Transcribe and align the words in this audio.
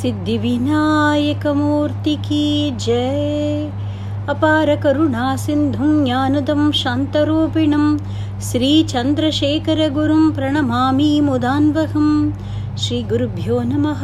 सिद्धि 0.00 0.38
विनायक 0.38 1.46
मूर्ति 1.46 2.14
की 2.28 2.44
जय। 2.76 3.70
अपार 4.28 4.68
करुणा 4.76 5.36
सिन्धुं 5.36 5.92
ज्ञानदं 6.04 6.62
शान्तरूपिणं 6.80 7.86
श्रीचन्द्रशेखरगुरुं 8.48 10.24
प्रणमामि 10.30 11.10
मुदान्वहं। 11.28 12.10
श्रीगुरुभ्यो 12.74 13.58
नमः। 13.72 14.02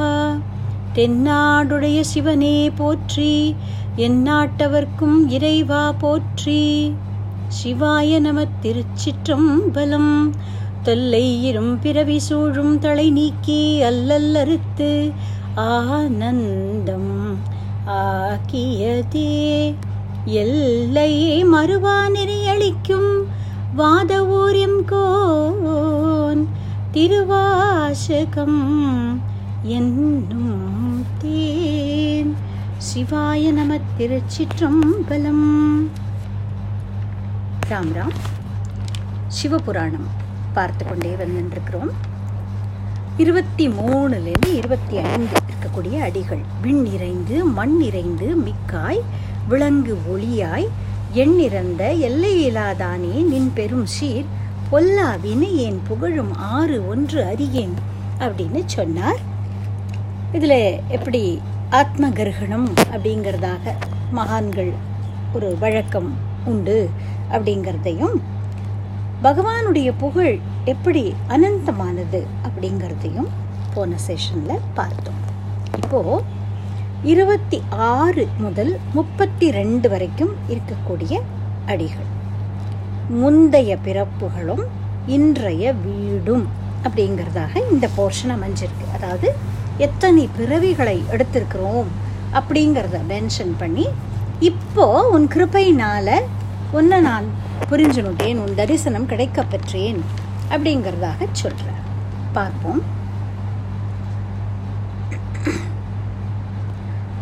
தென்னாடுடைய 0.95 2.01
சிவனே 2.01 2.71
போற்றி 2.71 3.55
எந்நாட்டவர்க்கும் 3.97 5.17
இறைவா 5.29 5.93
போற்றி। 5.93 6.95
சிவாய 7.49 8.21
நம 8.21 8.45
திருச்சிற்றம்பலம்। 8.63 10.31
தொல்லை 10.83 11.45
இரும் 11.45 11.79
பிறவி 11.81 12.19
சூழும் 12.19 12.79
தலை 12.79 13.11
நீக்கி 13.11 13.83
அல்லல்லறுத்து 13.83 15.13
ஆனந்தம் 15.57 17.39
ஆக்கியதே. 17.87 19.75
எல்லை 20.25 21.45
மறுவா 21.45 22.09
நெறியளிக்கும் 22.15 23.25
வாத 23.75 24.27
ஊரியம் 24.27 24.85
கோன் 24.85 26.49
திருவாசகம் 26.93 28.59
என்னும் 29.63 31.07
தேன். 31.19 32.37
சிவாய 32.77 33.53
நம 33.53 33.79
திருச்சிற்றம்பலம். 33.99 35.89
ராம் 37.71 37.93
ராம். 37.93 38.15
சிவபுராணம் 39.43 40.09
பார்த்து 40.53 40.87
கொண்டே 40.87 41.15
வந்துருக்கிறோம் 41.15 41.91
இருபத்தி 43.17 43.69
மூணுலேருந்து 43.69 44.55
இருபத்தி 44.55 44.97
ஐந்து. 44.97 45.46
இருக்கக்கூடிய 45.67 46.01
அடிகள். 46.01 46.43
விண் 46.63 46.83
நிறைந்து 46.83 47.45
மண் 47.45 47.77
நிறைந்து 47.77 48.27
மிக்காய் 48.37 49.01
விலங்கு 49.49 49.99
ஒளியாய் 50.13 50.69
எண்ணிறந்த 51.13 51.95
எல்லையிலாதானே 51.99 53.25
நின் 53.25 53.51
பெரும் 53.55 53.87
சீர் 53.87 54.25
பொல்லா 54.71 55.15
வினையேன் 55.25 55.79
புகழும் 55.89 56.35
ஆறு 56.35 56.89
ஒன்று 56.89 57.25
அறியேன் 57.25 57.75
அப்படின்னு 58.19 58.63
சொன்னார். 58.67 59.21
இதில் 60.33 60.81
எப்படி 60.89 61.41
ஆத்ம 61.71 62.09
கர்ஹணம் 62.09 62.69
அப்படிங்கிறதாக 62.93 63.75
மகான்கள் 64.11 64.73
ஒரு 65.35 65.57
வழக்கம் 65.61 66.17
உண்டு 66.45 66.89
அப்படிங்கிறதையும் 67.31 68.17
பகவானுடைய 69.23 69.93
புகழ் 69.99 70.39
எப்படி 70.65 71.15
அனந்தமானது 71.29 72.27
அப்படிங்கிறதையும் 72.49 73.31
போன 73.75 73.97
செஷனில் 74.07 74.67
பார்த்தோம். 74.75 75.26
இப்போ 75.79 76.01
இருபத்தி 77.13 77.59
ஆறு 77.93 78.23
முதல் 78.45 78.73
முப்பத்தி 78.97 79.47
ரெண்டு 79.57 79.87
வரைக்கும் 79.93 80.33
இருக்கக்கூடிய 80.53 81.15
அடிகள். 81.73 82.09
முந்தைய 83.23 83.73
பிறப்புகளும் 83.87 84.65
இன்றைய 85.17 85.73
வீடும் 85.85 86.47
அப்படிங்கிறதாக 86.87 87.63
இந்த 87.73 87.87
போர்ஷன் 87.97 88.35
அமைஞ்சிருக்கு. 88.37 88.87
அதாவது 88.97 89.29
எத்தனை 89.87 90.25
பிறவிகளை 90.39 90.99
எடுத்திருக்கிறோம் 91.15 91.89
அப்படிங்கிறத 92.39 93.01
மென்ஷன் 93.13 93.55
பண்ணி 93.63 93.87
இப்போ 94.51 94.87
உன் 95.15 95.27
கிருப்பையினால 95.35 96.09
உன்னை 96.79 97.01
நான் 97.01 97.27
புரிஞ்சுனுட்டேன் 97.71 98.41
உன் 98.45 98.59
தரிசனம் 98.61 99.11
கிடைக்க 99.13 99.45
பெற்றேன் 99.53 100.01
அப்படிங்கிறதாக 100.53 101.29
சொல்கிறேன் 101.43 101.83
பார்ப்போம். 102.33 102.81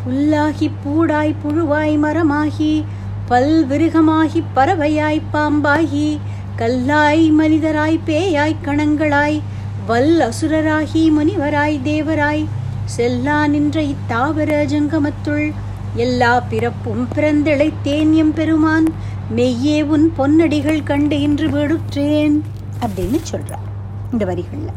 புல்லாகி 0.05 0.71
பூடாய் 0.85 1.35
புழுவாய் 1.43 1.97
மரமாகி 1.97 2.85
பல்விருகமாகி 3.29 4.43
பறவையாய் 4.55 5.21
பாம்பாகி 5.33 6.09
கல்லாய் 6.57 7.31
மனிதராய் 7.31 7.99
பேயாய் 8.07 8.63
கணங்களாய் 8.63 9.39
வல் 9.87 10.21
அசுரராகி 10.21 11.03
முனிவராய் 11.11 11.79
தேவராய் 11.83 12.45
செல்லா 12.85 13.47
நின்ற 13.47 13.83
இத்தாவர 13.83 14.51
ஜங்கமத்துள் 14.65 15.47
எல்லா 15.95 16.41
பிறப்பும் 16.41 17.09
பிறந்திழை 17.15 17.73
தேன்யம் 17.85 18.33
பெருமான் 18.33 18.89
மெய்யே 19.37 19.83
உன் 19.83 20.13
பொன்னடிகள் 20.19 20.83
கண்டு 20.83 21.21
இன்று 21.21 21.49
விடுற்றேன் 21.49 22.37
அப்படின்னு 22.81 23.21
சொல்றார் 23.33 23.69
இந்த 24.13 24.25
வரிகளில். 24.25 24.75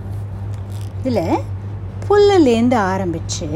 இதில் 0.99 1.43
புல்லுலேருந்து 2.07 2.77
ஆரம்பிச்சு 2.85 3.47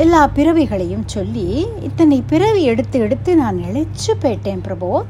எல்லா 0.00 0.28
பிறவிகளையும் 0.28 1.04
சொல்லி 1.06 1.66
இத்தனை 1.82 2.22
பிறவி 2.26 2.62
எடுத்து 2.62 2.98
எடுத்து 2.98 3.36
நான் 3.36 3.58
இழைச்சு 3.58 4.12
போயிட்டேன் 4.20 4.60
பிரபு. 4.60 5.04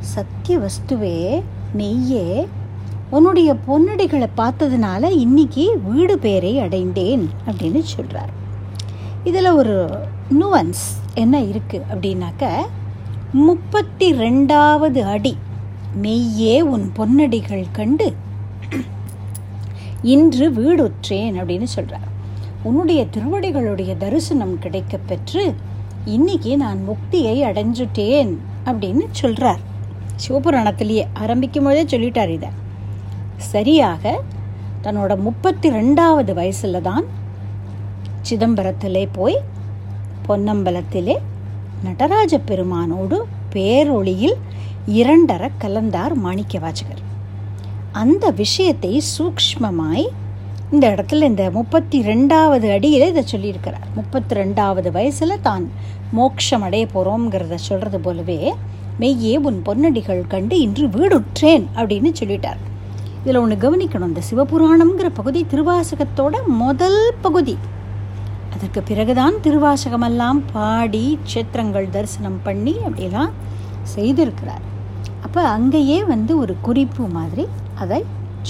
சத்திய 0.00 0.58
வஸ்துவே 0.58 1.42
நெய்யே 1.76 2.46
உன்னுடைய 3.10 3.56
பொன்னடிகளை 3.66 4.28
பார்த்ததுனால 4.36 5.10
இன்னைக்கு 5.10 5.80
வீடு 5.84 6.18
பேரை 6.18 6.58
அடைந்தேன் 6.58 7.30
அப்படின்னு 7.46 7.78
சொல்கிறார் 7.78 8.32
இதில் 9.24 9.50
ஒரு 9.52 10.04
நுவன்ஸ் 10.30 10.84
என்ன 11.14 11.40
இருக்குது 11.40 11.84
அப்படின்னாக்க 11.90 12.44
முப்பத்தி 13.32 14.12
ரெண்டாவது 14.12 15.02
அடி 15.04 15.36
மெய்யே 16.02 16.60
உன் 16.60 16.92
பொன்னடிகள் 16.96 17.66
கண்டு 17.72 18.12
இன்று 20.02 20.52
வீடுற்றேன் 20.52 21.36
அப்படின்னு 21.40 21.64
சொல்கிறார் 21.64 22.08
உன்னுடைய 22.64 23.06
திருவடிகளுடைய 23.16 23.96
தரிசனம் 23.96 24.58
கிடைக்க 24.58 24.98
பெற்று 24.98 25.54
இன்னைக்கு 26.04 26.56
நான் 26.56 26.88
முக்தியை 26.88 27.44
அடைஞ்சுட்டேன் 27.44 28.32
அப்படின்னு 28.66 29.04
சொல்கிறார் 29.10 29.60
சிவபுராணத்திலேயே 30.26 31.06
ஆரம்பிக்கும் 31.12 31.64
போதே 31.64 31.82
சொல்லிட்டார் 31.84 32.28
இதை. 32.28 32.48
சரியாக 33.36 34.20
தன்னோட 34.82 35.16
முப்பத்தி 35.16 35.70
ரெண்டாவது 35.70 36.34
வயசுல 36.34 36.80
தான் 36.80 37.04
சிதம்பரத்திலே 38.28 39.08
போய் 39.12 39.38
பொன்னம்பலத்திலே 40.28 41.16
நடராஜ 41.82 42.38
பெருமானோடு 42.38 43.16
பேரொளியில் 43.52 44.36
இரண்டர 44.86 45.50
கலந்தார் 45.64 46.14
மாணிக்கவாச்சகர் 46.24 47.02
அந்த 47.92 48.30
விஷயத்தை 48.30 49.02
சூக்ஷ்மமாய் 49.18 50.06
இந்த 50.74 50.86
இடத்துல 50.94 51.26
இந்த 51.30 51.44
முப்பத்தி 51.56 51.98
ரெண்டாவது 52.02 52.66
அடியில் 52.74 53.04
இதை 53.10 53.22
சொல்லியிருக்கிறார். 53.32 53.86
முப்பத்தி 53.96 54.34
ரெண்டாவது 54.38 54.88
வயசில் 54.96 55.42
தான் 55.46 55.64
மோட்சம் 56.18 56.64
அடைய 56.66 56.84
போகிறோங்கிறத 56.94 57.56
சொல்கிறது 57.66 57.98
போலவே 58.00 58.38
மெய்யே 59.00 59.34
உன் 59.48 59.58
பொன்னடிகள் 59.66 60.22
கண்டு 60.34 60.54
இன்று 60.60 60.86
வீடுற்றேன் 60.96 61.66
அப்படின்னு 61.76 62.12
சொல்லிட்டார். 62.20 62.62
இதில் 63.22 63.40
ஒன்று 63.42 63.58
கவனிக்கணும் 63.64 64.12
இந்த 64.12 64.24
சிவபுராணம்ங்கிற 64.30 65.10
பகுதி 65.20 65.42
திருவாசகத்தோட 65.52 66.34
முதல் 66.62 67.00
பகுதி. 67.26 67.56
அதற்கு 68.54 68.82
பிறகுதான் 68.90 69.38
திருவாசகமெல்லாம் 69.44 70.42
பாடி 70.52 71.06
க்ஷேத்திரங்கள் 71.28 71.94
தரிசனம் 71.98 72.42
பண்ணி 72.48 72.76
அப்படிலாம் 72.88 73.32
செய்திருக்கிறார். 73.94 74.66
அப்போ 75.26 75.42
அங்கேயே 75.56 76.00
வந்து 76.14 76.34
ஒரு 76.38 76.56
குறிப்பு 76.68 77.04
மாதிரி 77.18 77.46
அதை 77.84 78.02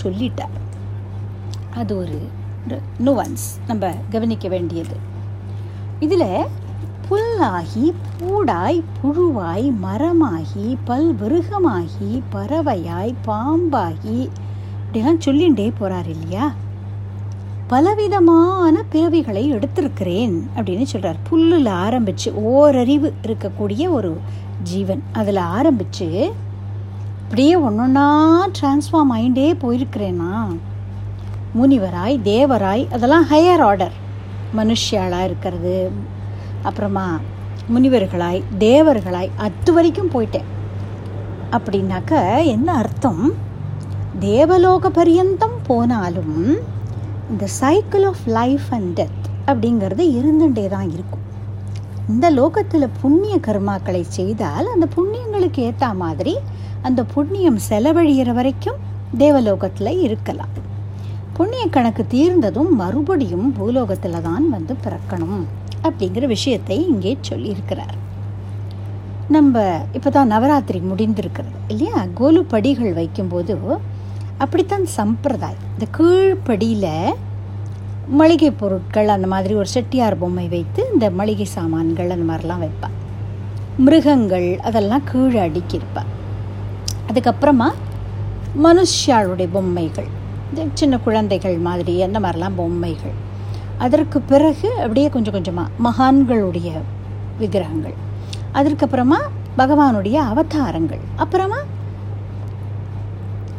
சொல்லிட்டார். 0.03 0.56
அது 1.77 1.97
ஒரு 1.97 2.28
நுவன்ஸ் 3.05 3.47
நம்ம 3.66 3.94
கவனிக்க 4.10 4.49
வேண்டியது. 4.49 4.97
இதில் 6.00 6.44
புல்லாகி 7.09 7.93
பூடாய் 8.21 8.83
புழுவாய் 9.03 9.72
மரமாகி 9.82 10.77
பல்விருகமாகி 10.87 12.21
பறவையாய் 12.32 13.15
பாம்பாகி 13.27 14.28
இப்படிலாம் 14.93 15.21
சொல்லிண்டே 15.25 15.72
போகிறார் 15.78 16.09
இல்லையா? 16.09 16.53
பலவிதமான 17.66 18.82
பிறவிகளை 18.93 19.44
எடுத்திருக்கிறேன் 19.52 20.43
அப்படின்னு 20.56 20.82
சொல்கிறார் 20.82 21.17
புல்லில் 21.31 21.69
ஆரம்பித்து 21.69 22.43
ஓரறிவு 22.43 23.14
இருக்கக்கூடிய 23.23 23.88
ஒரு 23.88 24.20
ஜீவன். 24.62 25.02
அதில் 25.12 25.37
ஆரம்பித்து 25.37 26.32
அப்படியே 27.23 27.55
ஒன்றா 27.56 28.08
டிரான்ஸ்ஃபார்ம் 28.49 29.12
ஆகிண்டே 29.12 29.49
போயிருக்கிறேனா? 29.62 30.56
முனிவராய் 31.60 32.19
தேவராய் 32.25 32.93
அதெல்லாம் 32.93 33.26
ஹையர் 33.31 33.60
ஆர்டர் 33.60 33.93
மனுஷியாளாக 34.56 35.25
இருக்கிறது. 35.25 35.90
அப்புறமா 36.62 37.20
முனிவர்களாய் 37.75 38.43
தேவர்களாய் 38.58 39.31
அத்து 39.38 39.72
வரைக்கும் 39.72 40.10
போயிட்டேன். 40.10 40.49
அப்படின்னாக்க 41.50 42.44
என்ன 42.44 42.72
அர்த்தம்? 42.72 43.32
தேவலோக 44.19 44.90
பரியந்தம் 44.90 45.58
போனாலும் 45.66 46.56
இந்த 47.31 47.46
cycle 47.46 48.02
of 48.02 48.25
life 48.26 48.69
and 48.70 49.00
death 49.00 49.28
அப்படிங்கிறது 49.46 50.05
இருந்துட்டே 50.19 50.69
தான் 50.69 50.90
இருக்கும். 50.90 51.20
இந்த 52.08 52.31
லோகத்தில் 52.31 52.88
புண்ணிய 53.00 53.37
கர்மாக்களை 53.37 54.00
செய்தால் 54.00 54.66
அந்த 54.75 54.88
புண்ணியங்களுக்கு 54.96 55.60
ஏற்ற 55.60 55.94
மாதிரி 55.94 56.38
அந்த 56.82 57.05
புண்ணியம் 57.05 57.58
செலவழிகிற 57.69 58.32
வரைக்கும் 58.32 58.76
தேவலோகத்தில் 59.19 60.00
இருக்கலாம். 60.00 60.70
புண்ணிய 61.43 61.62
கணக்கு 61.75 62.03
தீர்ந்ததும் 62.12 62.69
மறுபடியும் 62.81 63.47
பூலோகத்தில் 63.56 64.25
தான் 64.27 64.44
வந்து 64.53 64.75
பிறக்கணும் 64.83 65.41
அப்படிங்கிற 65.87 66.25
விஷயத்தை 66.33 66.77
இங்கே 66.91 67.12
சொல்லியிருக்கிறார். 67.29 67.97
நம்ம 69.35 69.62
இப்போ 69.97 70.11
தான் 70.17 70.31
நவராத்திரி 70.35 70.81
முடிந்திருக்கிறது 70.91 71.56
இல்லையா? 71.73 71.97
கோலு 72.21 72.43
படிகள் 72.53 72.93
வைக்கும்போது 73.00 73.56
அப்படித்தான் 74.44 74.87
சம்பிரதாயம். 74.99 75.67
இந்த 75.75 75.89
கீழ்ப்படியில் 75.99 76.89
மளிகை 78.21 78.53
பொருட்கள் 78.62 79.15
அந்த 79.17 79.31
மாதிரி 79.35 79.56
ஒரு 79.62 79.71
செட்டியார் 79.75 80.21
பொம்மை 80.23 80.47
வைத்து 80.56 80.81
இந்த 80.94 81.09
மளிகை 81.23 81.49
சாமான்கள் 81.59 82.15
அந்த 82.17 82.27
மாதிரிலாம் 82.33 82.65
வைப்பாள் 82.67 82.97
மிருகங்கள் 83.87 84.50
அதெல்லாம் 84.69 85.09
கீழே 85.12 85.41
அடுக்கியிருப்பாள் 85.49 86.11
அதுக்கப்புறமா 87.11 87.71
மனுஷாளுடைய 88.67 89.49
பொம்மைகள். 89.59 90.11
சின்ன 90.75 90.99
குழந்தைகள் 90.99 91.56
மாதிரி 91.56 92.02
அந்த 92.02 92.20
மாதிரிலாம் 92.20 92.52
பொம்மைகள். 92.56 93.12
அதற்கு 93.78 94.20
பிறகு 94.20 94.72
அப்படியே 94.81 95.08
கொஞ்சம் 95.08 95.32
கொஞ்சமாக 95.32 95.70
மகான்களுடைய 95.84 96.70
விக்கிரகங்கள். 97.38 97.94
அதற்கப்புறமா 98.54 99.16
பகவானுடைய 99.58 100.12
அவதாரங்கள். 100.12 101.00
அப்புறமா 101.16 101.56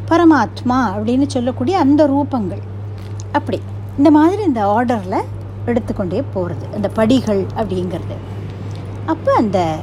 பரமாத்மா 0.07 0.97
அப்படின்னு 0.97 1.27
சொல்லக்கூடிய 1.27 1.79
அந்த 1.79 2.07
ரூபங்கள். 2.07 2.61
அப்படி. 3.31 3.61
இந்த 3.97 4.11
மாதிரி 4.11 4.43
இந்த 4.43 4.65
ஆர்டரில் 4.65 5.21
எடுத்துக்கொண்டே 5.65 6.23
போகிறது 6.33 6.67
அந்த 6.75 6.89
படிகள் 6.89 7.45
அப்படிங்கிறது. 7.55 8.15
அப்போ 9.05 9.33
அந்த 9.33 9.75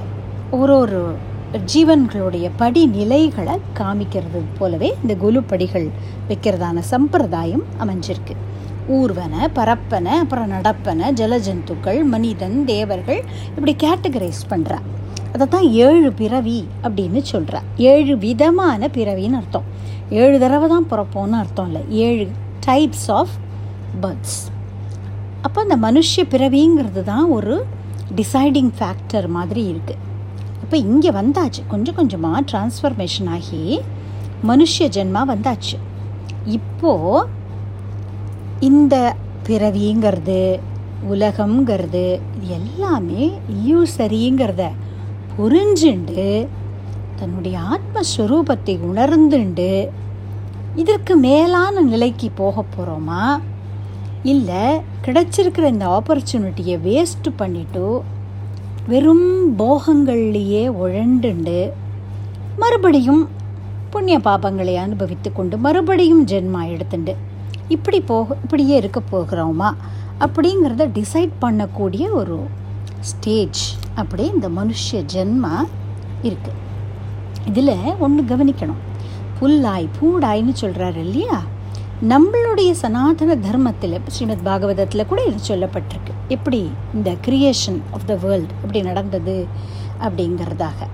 ஒரு 0.50 0.78
ஒரு 0.78 1.14
ஜீவன்களுடைய 1.58 2.50
படிநிலைகளை 2.58 3.54
காமிக்கிறது 3.78 4.40
போலவே 4.58 4.94
இந்த 5.02 5.14
குலு 5.14 5.40
படிகள் 5.42 5.86
வைக்கிறதான 6.28 6.78
சம்பிரதாயம் 6.78 7.64
அமைஞ்சிருக்கு. 7.82 8.34
ஊர்வன 8.96 9.48
பரப்பன 9.54 10.06
அப்புறம் 10.22 10.52
நடப்பன 10.52 11.10
ஜலஜந்துக்கள் 11.20 12.04
மனிதன் 12.04 12.64
தேவர்கள் 12.64 13.20
இப்படி 13.56 13.74
கேட்டகரைஸ் 13.84 14.42
பண்ணுறா 14.50 14.78
அதை 15.32 15.46
தான் 15.46 15.66
ஏழு 15.86 16.12
பிறவி 16.12 16.68
அப்படின்னு 16.82 17.22
சொல்கிறா 17.32 17.60
ஏழு 17.76 18.18
விதமான 18.18 18.90
பிறவின்னு 18.96 19.38
அர்த்தம். 19.40 19.66
ஏழு 20.10 20.38
தடவை 20.38 20.68
தான் 20.68 20.88
பிறப்போம்னு 20.92 21.38
அர்த்தம் 21.42 21.66
இல்லை. 21.66 21.82
ஏழு 21.88 22.26
டைப்ஸ் 22.66 23.10
ஆஃப் 23.18 23.34
பர்த்ஸ் 24.02 24.38
அப்போ 25.42 25.58
அந்த 25.60 25.76
மனுஷ 25.76 26.24
பிறவிங்கிறது 26.30 27.02
தான் 27.02 27.26
ஒரு 27.28 27.64
டிசைடிங் 28.16 28.72
ஃபேக்டர் 28.78 29.28
மாதிரி 29.28 29.64
இருக்குது 29.72 30.08
இப்போ 30.70 30.82
இங்கே 30.88 31.10
வந்தாச்சு. 31.10 31.60
கொஞ்சம் 31.70 31.94
கொஞ்சமாக 31.96 32.40
டிரான்ஸ்ஃபர்மேஷன் 32.50 33.28
ஆகி 33.36 33.62
மனுஷ 34.50 34.84
ஜென்மா 34.96 35.22
வந்தாச்சு. 35.30 35.76
இப்போது 36.56 37.24
இந்த 38.60 38.94
பிறவிங்கிறது 39.46 40.38
உலகம்ங்கிறது 41.14 42.04
இது 42.36 42.52
எல்லாமே 42.58 43.24
இல்லூசரிங்கிறத 43.54 44.68
புரிஞ்சுண்டு 45.34 46.28
தன்னுடைய 47.16 47.56
ஆத்மஸ்வரூபத்தை 47.74 48.76
உணர்ந்துண்டு 48.90 49.70
இதற்கு 50.74 51.16
மேலான 51.26 51.84
நிலைக்கு 51.90 52.30
போக 52.42 52.64
போகிறோமா 52.76 53.24
இல்லை 54.34 54.64
கிடைச்சிருக்கிற 55.06 55.66
இந்த 55.74 55.88
ஆப்பர்ச்சுனிட்டியை 55.98 56.78
வேஸ்ட்டு 56.88 57.38
பண்ணிவிட்டு 57.38 57.86
வெறும் 58.90 59.26
போகங்கள்லேயே 59.58 60.62
உழண்டுண்டு 60.82 61.58
மறுபடியும் 62.56 63.22
புண்ணிய 63.92 64.16
பாபங்களை 64.24 64.74
அனுபவித்து 64.76 65.28
கொண்டு 65.32 65.56
மறுபடியும் 65.64 66.22
ஜென்மா 66.30 66.62
எடுத்துண்டு. 66.72 67.14
இப்படி 67.74 67.98
போக 68.10 68.36
இப்படியே 68.44 68.76
இருக்க 68.76 69.00
போகிறோமா? 69.12 69.68
அப்படிங்கிறத 70.24 70.86
டிசைட் 70.98 71.34
பண்ணக்கூடிய 71.42 72.04
ஒரு 72.20 72.38
ஸ்டேஜ் 73.10 73.62
அப்படி 73.94 74.24
இந்த 74.34 74.48
மனுஷ 74.58 74.88
ஜென்மா 75.14 75.54
இருக்குது 76.22 76.58
இதில் 77.46 77.74
ஒன்று 77.98 78.22
கவனிக்கணும். 78.30 78.82
புல்லாய் 79.40 79.88
பூடாய்னு 79.98 80.54
சொல்கிறாரு 80.62 81.00
இல்லையா? 81.06 81.38
நம்மளுடைய 82.08 82.70
சனாதன 82.70 83.36
தர்மத்தில் 83.36 84.00
ஸ்ரீமத் 84.06 84.44
பாகவதத்தில் 84.44 85.06
கூட 85.06 85.22
இது 85.22 85.54
சொல்லப்பட்டிருக்கு. 85.54 86.12
எப்படி 86.28 86.70
இந்த 86.94 87.14
கிரியேஷன் 87.26 87.80
ஆஃப் 87.90 88.06
த 88.06 88.14
வேர்ல்ட் 88.14 88.50
எப்படி 88.50 88.82
நடந்தது 88.82 89.46
அப்படிங்கிறதாக. 90.00 90.88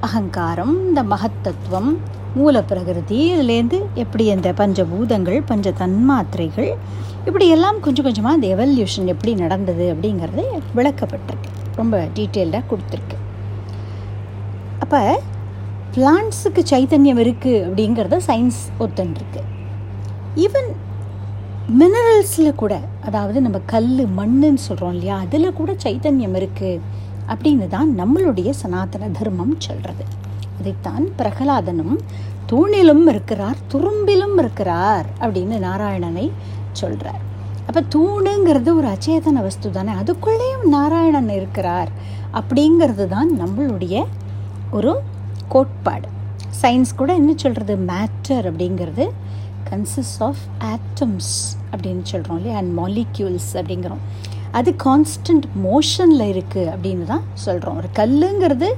அகங்காரம் 0.00 0.88
இந்த 0.88 1.02
மகத்தத்துவம் 1.02 1.96
மூல 2.34 2.62
பிரகிருதி 2.62 3.32
இதுலேருந்து 3.32 3.82
எப்படி 3.94 4.24
இந்த 4.24 4.52
பஞ்சபூதங்கள் 4.52 5.42
பஞ்ச 5.46 5.70
தன்மாத்திரைகள் 5.70 6.74
இப்படி 7.24 7.48
எல்லாம் 7.48 7.80
கொஞ்சம் 7.80 8.04
கொஞ்சமாக 8.04 8.34
அந்த 8.34 8.46
எவல்யூஷன் 8.56 9.04
எப்படி 9.04 9.34
நடந்தது 9.34 9.94
அப்படிங்கிறது 9.94 10.44
விளக்கப்பட்டிருக்கு. 10.76 11.50
ரொம்ப 11.76 12.08
டீட்டெயில்டாக 12.14 12.62
கொடுத்துருக்கு. 12.70 13.16
அப்போ 14.78 15.20
பிளான்ட்ஸுக்கு 15.98 16.62
சைத்தன்யம் 16.70 17.20
இருக்குது 17.22 17.62
அப்படிங்கிறத 17.62 18.16
சயின்ஸ் 18.26 18.58
ஒத்துருக்கு 18.78 19.40
ஈவன் 20.36 20.68
மினரல்ஸில் 21.70 22.50
கூட 22.54 22.74
அதாவது 23.04 23.38
நம்ம 23.40 23.58
கல் 23.66 23.88
மண்ணுன்னு 24.16 24.62
சொல்கிறோம் 24.66 24.92
இல்லையா 24.92 25.16
அதில் 25.18 25.48
கூட 25.52 25.70
சைத்தன்யம் 25.84 26.36
இருக்குது 26.40 26.82
அப்படின்னு 27.28 27.66
தான் 27.68 27.90
நம்மளுடைய 27.98 28.52
சனாதன 28.52 29.08
தர்மம் 29.08 29.56
சொல்கிறது 29.58 30.04
இதைத்தான் 30.60 31.04
பிரகலாதனும் 31.18 31.96
தூணிலும் 32.46 33.04
இருக்கிறார் 33.06 33.58
துரும்பிலும் 33.72 34.38
இருக்கிறார் 34.38 35.08
அப்படின்னு 35.20 35.58
நாராயணனை 35.58 36.26
சொல்கிறார் 36.72 37.22
அப்போ 37.66 37.80
தூணுங்கிறது 37.92 38.72
ஒரு 38.74 38.88
அச்சேதன 38.88 39.42
வஸ்து 39.42 39.70
தானே 39.70 39.94
அதுக்குள்ளேயும் 39.94 40.66
நாராயணன் 40.68 41.30
இருக்கிறார் 41.30 41.92
அப்படிங்கிறது 42.32 43.06
தான் 43.08 43.30
நம்மளுடைய 43.40 44.04
ஒரு 44.72 44.92
கோட்பாடு. 45.48 46.08
சயின்ஸ் 46.62 46.92
கூட 46.96 47.10
என்ன 47.14 47.32
சொல்கிறது 47.36 47.74
மேட்டர் 47.92 48.44
அப்படிங்கிறது 48.50 49.04
கன்சிஸ்ட் 49.70 50.22
ஆஃப் 50.28 50.42
ஆட்டம்ஸ் 50.72 51.32
அப்படின்னு 51.72 52.02
சொல்கிறோம் 52.02 52.38
இல்லையா? 52.38 52.56
அண்ட் 52.60 52.72
மாலிக்யூல்ஸ் 52.80 53.50
அப்படிங்கிறோம். 53.54 54.02
அது 54.58 54.70
கான்ஸ்டன்ட் 54.84 55.46
மோஷனில் 55.64 56.26
இருக்குது 56.32 56.70
அப்படின்னு 56.74 57.04
தான் 57.04 57.26
சொல்கிறோம் 57.44 57.76
ஒரு 57.76 57.88
கல்லுங்கிறது 58.00 58.68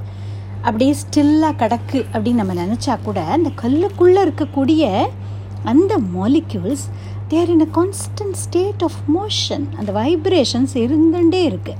அப்படியே 0.61 0.93
ஸ்டில்லாக 1.01 1.55
கிடக்கு 1.61 1.99
அப்படின்னு 2.13 2.41
நம்ம 2.41 2.55
நினச்சா 2.65 2.95
கூட 3.03 3.19
அந்த 3.35 3.49
கல்லுக்குள்ளே 3.61 4.21
இருக்கக்கூடிய 4.27 4.83
அந்த 5.63 5.93
molecules 6.17 6.85
there 7.27 7.49
in 7.49 7.65
a 7.67 7.69
constant 7.77 8.37
state 8.43 8.83
of 8.83 8.99
motion 9.17 9.65
அந்த 9.79 9.91
வைப்ரேஷன்ஸ் 9.91 10.73
இருந்துகிட்டே 10.85 11.41
இருக்குது 11.51 11.79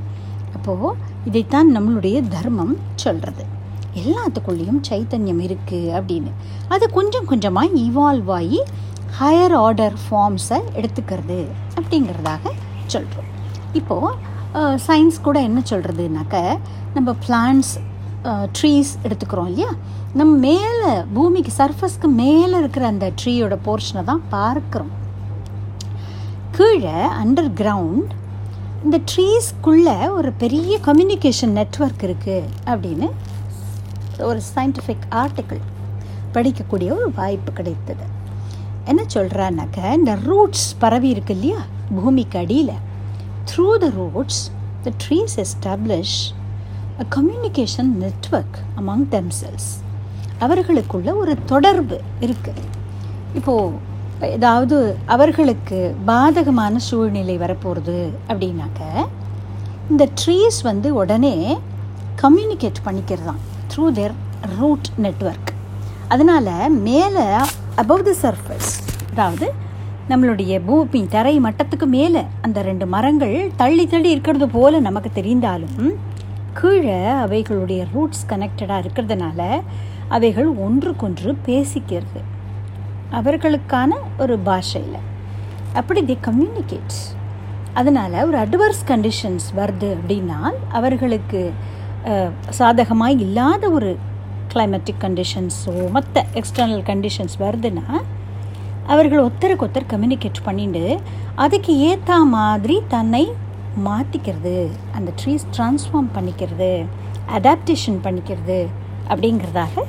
அப்போது 0.54 0.96
இதைத்தான் 1.26 1.70
நம்மளுடைய 1.78 2.18
தர்மம் 2.28 2.76
சொல்கிறது 2.96 3.44
எல்லாத்துக்குள்ளேயும் 4.02 4.82
சைத்தன்யம் 4.90 5.42
இருக்குது 5.48 5.94
அப்படின்னு. 6.00 6.32
அது 6.74 6.86
கொஞ்சம் 6.98 7.30
கொஞ்சமாக 7.32 7.80
இவால்வ் 7.88 8.32
ஆகி 8.40 8.60
ஹையர் 9.20 9.56
ஆர்டர் 9.66 9.96
ஃபார்ம்ஸை 10.04 10.60
எடுத்துக்கிறது 10.80 11.40
அப்படிங்கிறதாக 11.78 12.54
சொல்கிறோம் 12.94 13.30
இப்போது 13.80 14.30
சயின்ஸ் 14.86 15.18
கூட 15.28 15.38
என்ன 15.48 15.60
சொல்கிறதுனாக்க 15.72 16.38
நம்ம 16.96 17.10
பிளான்ஸ் 17.26 17.72
ட்ரீஸ் 18.58 18.92
எடுத்துக்கிறோம் 19.06 19.50
இல்லையா? 19.52 19.70
நம்ம 20.20 20.32
மேலே 20.48 20.90
பூமிக்கு 21.14 21.52
சர்ஃபஸ்க்கு 21.60 22.08
மேலே 22.24 22.56
இருக்கிற 22.62 22.86
அந்த 22.94 23.06
ட்ரீயோட 23.22 23.56
போர்ஷனை 23.68 24.04
தான் 24.10 24.24
பார்க்குறோம். 24.34 24.92
கீழே 26.58 26.98
அண்டர் 27.22 27.52
கிரவுண்ட் 27.62 28.12
இந்த 28.86 28.98
ட்ரீஸ்க்குள்ளே 29.12 29.98
ஒரு 30.18 30.32
பெரிய 30.44 30.80
கம்யூனிகேஷன் 30.88 31.56
நெட்ஒர்க் 31.60 32.04
இருக்குது 32.08 32.50
அப்படின்னு 32.72 33.10
ஒரு 34.26 34.42
சயின்டிஃபிக் 34.56 35.06
ஆர்டிக்கிள் 35.12 35.62
படிக்கக்கூடிய 36.34 36.90
ஒரு 36.92 37.12
வாய்ப்பு 37.16 37.54
கிடைத்தது. 37.54 38.06
என்ன 38.86 39.02
சொல்கிறான்னாக்க 39.14 39.94
இந்த 39.94 40.18
ரூட்ஸ் 40.24 40.76
பரவி 40.80 41.10
இருக்கு 41.10 41.34
இல்லையா? 41.34 41.62
பூமிக்கு 41.96 42.40
அடியில். 42.40 42.74
Through 43.52 43.78
the 43.78 43.90
roots 43.90 44.42
the 44.84 44.92
trees 45.04 45.36
establish 45.38 46.18
a 47.00 47.06
communication 47.16 47.92
network 48.02 48.58
among 48.76 49.06
themselves 49.12 49.70
அவர்களுக்குள்ள 50.40 51.16
ஒரு 51.16 51.34
தொடர்பு 51.46 52.02
இருக்குது 52.22 52.64
இப்போது 53.34 53.90
ஏதாவது 54.30 54.98
அவர்களுக்கு 55.06 55.96
பாதகமான 56.08 56.76
சூழ்நிலை 56.76 57.38
வரப்போகிறது 57.38 58.12
அப்படின்னாக்க 58.30 58.82
இந்த 59.90 60.08
ட்ரீஸ் 60.22 60.60
வந்து 60.62 60.94
உடனே 60.94 61.58
கம்யூனிகேட் 62.22 62.86
பண்ணிக்கிறதான் 62.86 63.42
த்ரூ 63.76 63.92
தேர் 63.92 64.12
ரூட் 64.60 64.88
நெட்ஒர்க் 65.02 65.52
அதனால் 66.08 66.70
மேலே 66.70 67.26
அபவ் 67.76 68.08
த 68.10 68.14
சர்ஃபஸ் 68.22 68.72
அதாவது 69.10 69.54
நம்மளுடைய 70.10 70.62
பூமி 70.66 71.08
தரை 71.10 71.40
மட்டத்துக்கு 71.40 71.86
மேலே 71.86 72.22
அந்த 72.42 72.62
ரெண்டு 72.62 72.88
மரங்கள் 72.88 73.52
தள்ளி 73.56 73.88
தள்ளி 73.88 74.10
இருக்கிறது 74.10 74.48
போல 74.48 74.80
நமக்கு 74.80 75.22
தெரிந்தாலும் 75.22 75.96
கீழே 76.54 77.00
அவைகளுடைய 77.26 77.86
ரூட்ஸ் 77.94 78.26
கனெக்டடாக 78.30 78.82
இருக்கிறதுனால 78.82 79.62
அவைகள் 80.08 80.48
ஒன்றுக்கொன்று 80.48 81.38
பேசிக்கிறது. 81.46 82.22
அவர்களுக்கான 83.12 83.92
ஒரு 84.18 84.40
பாஷையில். 84.40 85.00
அப்படி 85.74 86.06
தி 86.06 86.18
கம்யூனிகேட் 86.22 86.98
அதனால் 87.74 88.26
ஒரு 88.26 88.38
அட்வர்ஸ் 88.38 88.84
கண்டிஷன்ஸ் 88.88 89.48
வருது 89.56 89.96
அப்படின்னா 89.96 90.40
அவர்களுக்கு 90.70 91.52
சாதகமாக 92.50 93.12
இல்லாத 93.12 93.70
ஒரு 93.70 93.98
கிளைமேட்டிக் 94.54 95.02
கண்டிஷன்ஸோ 95.02 95.90
மற்ற 95.92 96.26
எக்ஸ்டர்னல் 96.34 96.84
கண்டிஷன்ஸ் 96.84 97.36
வருதுன்னா 97.40 97.86
அவர்கள் 98.88 99.24
ஒருத்தருக்கு 99.24 99.66
ஒருத்தர் 99.66 99.92
கம்யூனிகேட் 99.92 100.44
பண்ணிட்டு 100.44 101.00
அதுக்கு 101.36 101.78
ஏற்ற 101.80 102.26
மாதிரி 102.26 102.82
தன்னை 102.88 103.28
மாற்றிக்கிறது 103.84 104.70
அந்த 104.92 105.14
ட்ரீஸ் 105.24 105.46
ட்ரான்ஸ்ஃபார்ம் 105.58 106.10
பண்ணிக்கிறது 106.16 106.86
அடாப்டேஷன் 107.34 108.00
பண்ணிக்கிறது 108.04 108.68
அப்படிங்கிறதாக 109.10 109.86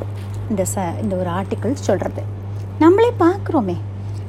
இந்த 0.51 0.65
ச 0.65 1.01
இந்த 1.01 1.17
ஒரு 1.17 1.31
ஆர்டிக்கிள் 1.31 1.73
சொல்கிறது 1.73 2.23
நம்மளே 2.79 3.11
பார்க்குறோமே 3.19 3.77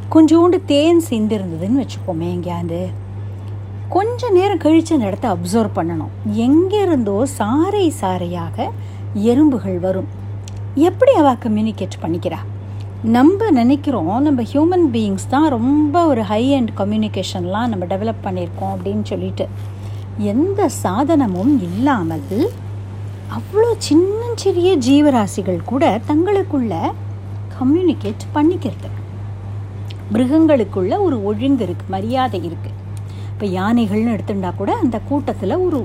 கொஞ்சோண்டு 0.09 0.65
தேன் 0.65 1.01
சிந்திருந்ததுன்னு 1.09 1.81
வச்சுப்போமே 1.83 2.27
எங்கேயாவது. 2.29 2.89
கொஞ்ச 3.93 4.29
நேரம் 4.35 4.61
கழித்து 4.63 4.91
அந்த 4.95 5.07
இடத்த 5.09 5.27
அப்சர்வ் 5.35 5.75
பண்ணணும். 5.77 6.13
எங்கேருந்தோ 6.45 7.15
சாறை 7.37 7.85
சாறையாக 8.01 8.65
எறும்புகள் 9.31 9.77
வரும். 9.85 10.09
எப்படி 10.87 11.11
அவள் 11.21 11.41
கம்யூனிகேட் 11.43 11.97
பண்ணிக்கிறா? 12.03 12.39
நம்ம 13.15 13.49
நினைக்கிறோம் 13.59 14.11
நம்ம 14.27 14.43
ஹியூமன் 14.51 14.87
பீயிங்ஸ் 14.93 15.27
தான் 15.33 15.47
ரொம்ப 15.55 16.05
ஒரு 16.11 16.21
ஹை 16.31 16.43
அண்ட் 16.57 16.71
கம்யூனிகேஷன்லாம் 16.81 17.71
நம்ம 17.71 17.85
டெவலப் 17.93 18.25
பண்ணியிருக்கோம் 18.27 18.73
அப்படின்னு 18.75 19.05
சொல்லிட்டு. 19.11 19.47
எந்த 20.33 20.69
சாதனமும் 20.83 21.53
இல்லாமல் 21.69 22.45
அவ்வளோ 23.37 23.69
சின்ன 23.89 24.21
சிறிய 24.43 24.71
ஜீவராசிகள் 24.87 25.59
கூட 25.71 25.85
தங்களுக்குள்ள 26.11 26.73
கம்யூனிகேட் 27.57 28.23
பண்ணிக்கிறது. 28.37 28.89
மிருகங்களுக்குள்ள 30.15 30.93
ஒரு 31.07 31.19
ஒழுங்கு 31.31 31.65
இருக்குது 31.67 31.93
மரியாதை 31.95 32.39
இருக்குது 32.49 32.81
இப்போ 33.43 33.55
யானைகள்னு 33.61 34.11
எடுத்துட்டா 34.15 34.49
கூட 34.57 34.71
அந்த 34.81 34.97
கூட்டத்தில் 35.07 35.53
ஒரு 35.63 35.79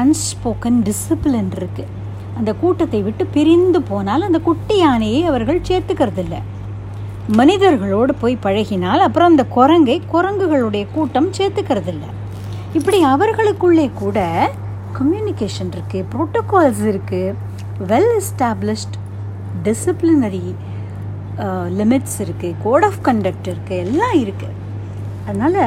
அன்ஸ்போக்கன் 0.00 0.80
டிசிப்ளின் 0.86 1.48
இருக்குது 1.58 1.92
அந்த 2.38 2.50
கூட்டத்தை 2.62 3.00
விட்டு 3.06 3.24
பிரிந்து 3.36 3.80
போனால் 3.90 4.26
அந்த 4.26 4.38
குட்டி 4.48 4.74
யானையை 4.80 5.20
அவர்கள் 5.30 5.60
சேர்த்துக்கிறதில்ல. 5.68 6.34
மனிதர்களோடு 7.38 8.14
போய் 8.22 8.36
பழகினால் 8.46 9.04
அப்புறம் 9.06 9.30
அந்த 9.32 9.46
குரங்கை 9.56 9.96
குரங்குகளுடைய 10.12 10.86
கூட்டம் 10.96 11.30
சேர்த்துக்கிறதில்ல. 11.38 12.04
இப்படி 12.80 13.00
அவர்களுக்குள்ளே 13.12 13.86
கூட 14.02 14.26
கம்யூனிகேஷன் 14.98 15.72
இருக்குது 15.78 16.06
ப்ரோட்டோகால்ஸ் 16.14 16.84
இருக்குது 16.92 17.34
வெல் 17.92 18.12
எஸ்டாப்ளிஷ்ட் 18.20 18.98
டிசிப்ளினரி 19.68 20.46
லிமிட்ஸ் 21.80 22.20
இருக்குது 22.26 22.60
கோட் 22.66 22.88
ஆஃப் 22.90 23.02
கண்டக்ட் 23.08 23.50
இருக்குது 23.54 23.82
எல்லாம் 23.86 24.18
இருக்குது 24.24 24.58
அதனால் 25.28 25.60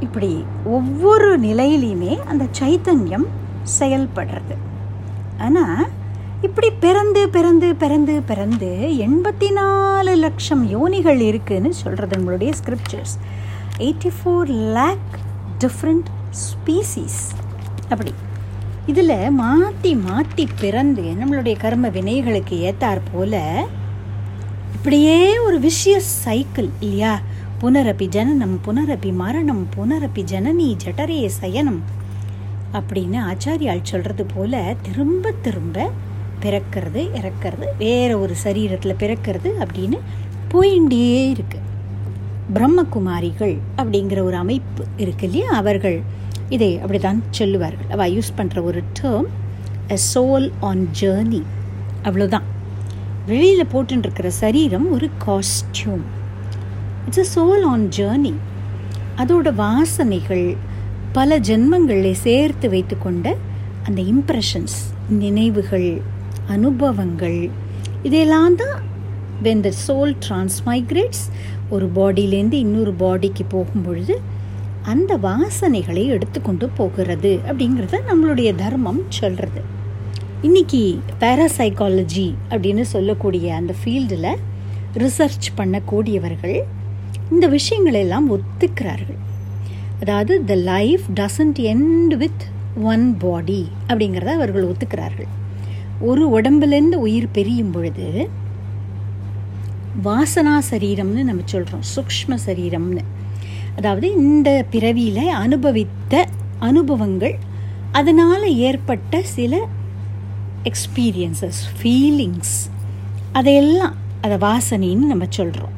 இப்படி 0.00 0.44
ஒவ்வொரு 0.64 1.40
நிலையிலையுமே 1.40 2.14
அந்த 2.24 2.44
சைத்தன்யம் 2.60 3.28
செயல்படுறது. 3.78 4.56
ஆனால் 5.38 5.88
இப்படி 6.42 6.70
பிறந்து 6.70 7.28
பிறந்து 7.28 7.74
பிறந்து 7.74 8.22
பிறந்து 8.22 8.68
எண்பத்தி 9.06 9.52
நாலு 9.52 10.14
லட்சம் 10.14 10.62
யோனிகள் 10.74 11.20
இருக்குதுன்னு 11.28 11.68
சொல்கிறது 11.68 12.16
நம்மளுடைய 12.16 12.52
scriptures 12.60 13.14
eighty 13.78 14.10
four 14.18 14.50
lakh 14.78 15.10
different 15.64 16.08
species 16.44 17.20
அப்படி. 17.88 18.14
இதில் 18.86 19.30
மாற்றி 19.30 19.94
மாற்றி 19.94 20.48
பிறந்து 20.60 21.02
நம்மளுடைய 21.02 21.56
கர்ம 21.58 21.88
வினைகளுக்கு 21.88 22.56
ஏற்றாற் 22.68 23.08
போல் 23.12 23.40
இப்படியே 24.76 25.38
ஒரு 25.38 25.60
விஷய 25.60 26.00
சைக்கிள் 26.00 26.68
இல்லையா? 26.80 27.20
புனரப்பி 27.62 28.06
ஜனனம் 28.06 28.60
புனரப்பி 28.66 29.12
மரணம் 29.12 29.68
புனரப்பி 29.76 30.22
ஜனனி 30.32 30.76
ஜட்டரே 30.84 31.26
சயனம் 31.26 31.80
அப்படின்னு 32.72 33.18
ஆச்சாரியால் 33.30 33.82
சொல்கிறது 33.82 34.26
போல 34.34 34.74
திரும்ப 34.82 35.32
திரும்ப 35.42 35.90
பிறக்கிறது 36.42 37.02
இறக்கிறது 37.20 37.66
வேற 37.78 38.18
ஒரு 38.18 38.34
சரீரத்தில் 38.44 38.98
பிறக்கிறது 38.98 39.50
அப்படின்னு 39.64 39.98
போயிண்டே 40.52 41.30
இருக்கு. 41.30 41.58
பிரம்மகுமாரிகள் 42.54 43.56
அப்படிங்கிற 43.76 44.22
ஒரு 44.22 44.36
அமைப்பு 44.36 44.84
இருக்கு 44.96 45.26
இல்லையா? 45.26 45.50
அவர்கள் 45.50 46.00
இதை 46.48 46.78
அப்படிதான் 46.78 47.20
சொல்லுவார்கள். 47.30 47.90
அவள் 47.90 48.12
யூஸ் 48.12 48.36
பண்ணுற 48.36 48.62
ஒரு 48.62 48.82
term 49.00 49.28
a 49.88 49.98
soul 50.14 50.50
on 50.60 50.88
journey 51.00 51.42
அவ்வளோதான் 52.02 52.46
வெளியில் 53.26 53.70
போட்டுருக்கிற 53.72 54.26
சரீரம் 54.26 54.92
ஒரு 54.92 55.10
costume 55.26 56.06
it's 57.08 57.20
a 57.20 57.28
soul 57.34 57.62
on 57.64 57.84
journey 57.88 58.32
அதோட 59.16 59.50
வாசனைகள் 59.54 60.46
பல 61.12 61.38
ஜென்மங்களை 61.38 62.10
சேர்த்து 62.18 62.66
வைத்துக்கொண்ட 62.68 63.28
அந்த 63.84 64.00
இம்ப்ரெஷன்ஸ் 64.10 64.76
நினைவுகள் 65.18 65.86
அனுபவங்கள் 66.48 67.38
இதெல்லாம் 68.02 68.56
தான் 68.56 68.76
வென் 69.42 69.60
த 69.60 69.70
சோல் 69.86 70.12
டிரான்ஸ்மைக்ரேட்ஸ் 70.26 71.24
ஒரு 71.70 71.86
பாடியிலேருந்து 71.96 72.58
இன்னொரு 72.58 72.92
பாடிக்கு 72.98 73.46
போகும்பொழுது 73.50 74.16
அந்த 74.82 75.16
வாசனைகளை 75.22 76.04
எடுத்துக்கொண்டு 76.08 76.68
போகிறது 76.76 77.32
அப்படிங்கிறத 77.46 78.00
நம்மளுடைய 78.08 78.52
தர்மம் 78.54 79.02
சொல்கிறது 79.10 79.62
இன்னைக்கு 80.42 80.82
பேராசைக்காலஜி 81.20 82.28
அப்படின்னு 82.50 82.84
சொல்லக்கூடிய 82.86 83.54
அந்த 83.54 83.74
ஃபீல்டில் 83.80 84.30
ரிசர்ச் 84.96 85.48
பண்ணக்கூடியவர்கள் 85.56 86.58
இந்த 87.32 87.48
விஷயங்களெல்லாம் 87.48 88.26
ஒத்துக்கிறார்கள். 88.34 89.18
அதாவது 90.00 90.44
the 90.44 90.54
life 90.54 91.04
doesn't 91.14 91.60
end 91.72 92.14
with 92.22 92.44
one 92.82 93.16
body 93.16 93.62
அப்படிங்கிறத 93.88 94.32
அவர்கள் 94.38 94.68
ஒத்துக்கிறார்கள். 94.70 95.30
ஒரு 96.00 96.40
உடம்புலேருந்து 96.40 96.98
உயிர் 97.06 97.30
பெரியும் 97.32 97.70
பொழுது 97.70 98.08
வாசனா 100.04 100.56
சரீரம்னு 100.70 101.22
நம்ம 101.30 101.42
சொல்கிறோம் 101.44 101.84
சூக்ஷ்ம 101.94 102.36
சரீரம்னு. 102.46 103.04
அதாவது 103.76 104.06
இந்த 104.24 104.64
பிறவியில் 104.70 105.26
அனுபவித்த 105.44 106.26
அனுபவங்கள் 106.58 107.36
அதனால் 107.92 108.46
ஏற்பட்ட 108.68 109.22
சில 109.36 109.56
எக்ஸ்பீரியன்சஸ் 110.70 111.60
ஃபீலிங்ஸ் 111.78 112.56
அதையெல்லாம் 113.32 113.96
அதை 114.20 114.36
வாசனைன்னு 114.36 115.10
நம்ம 115.12 115.26
சொல்கிறோம் 115.28 115.74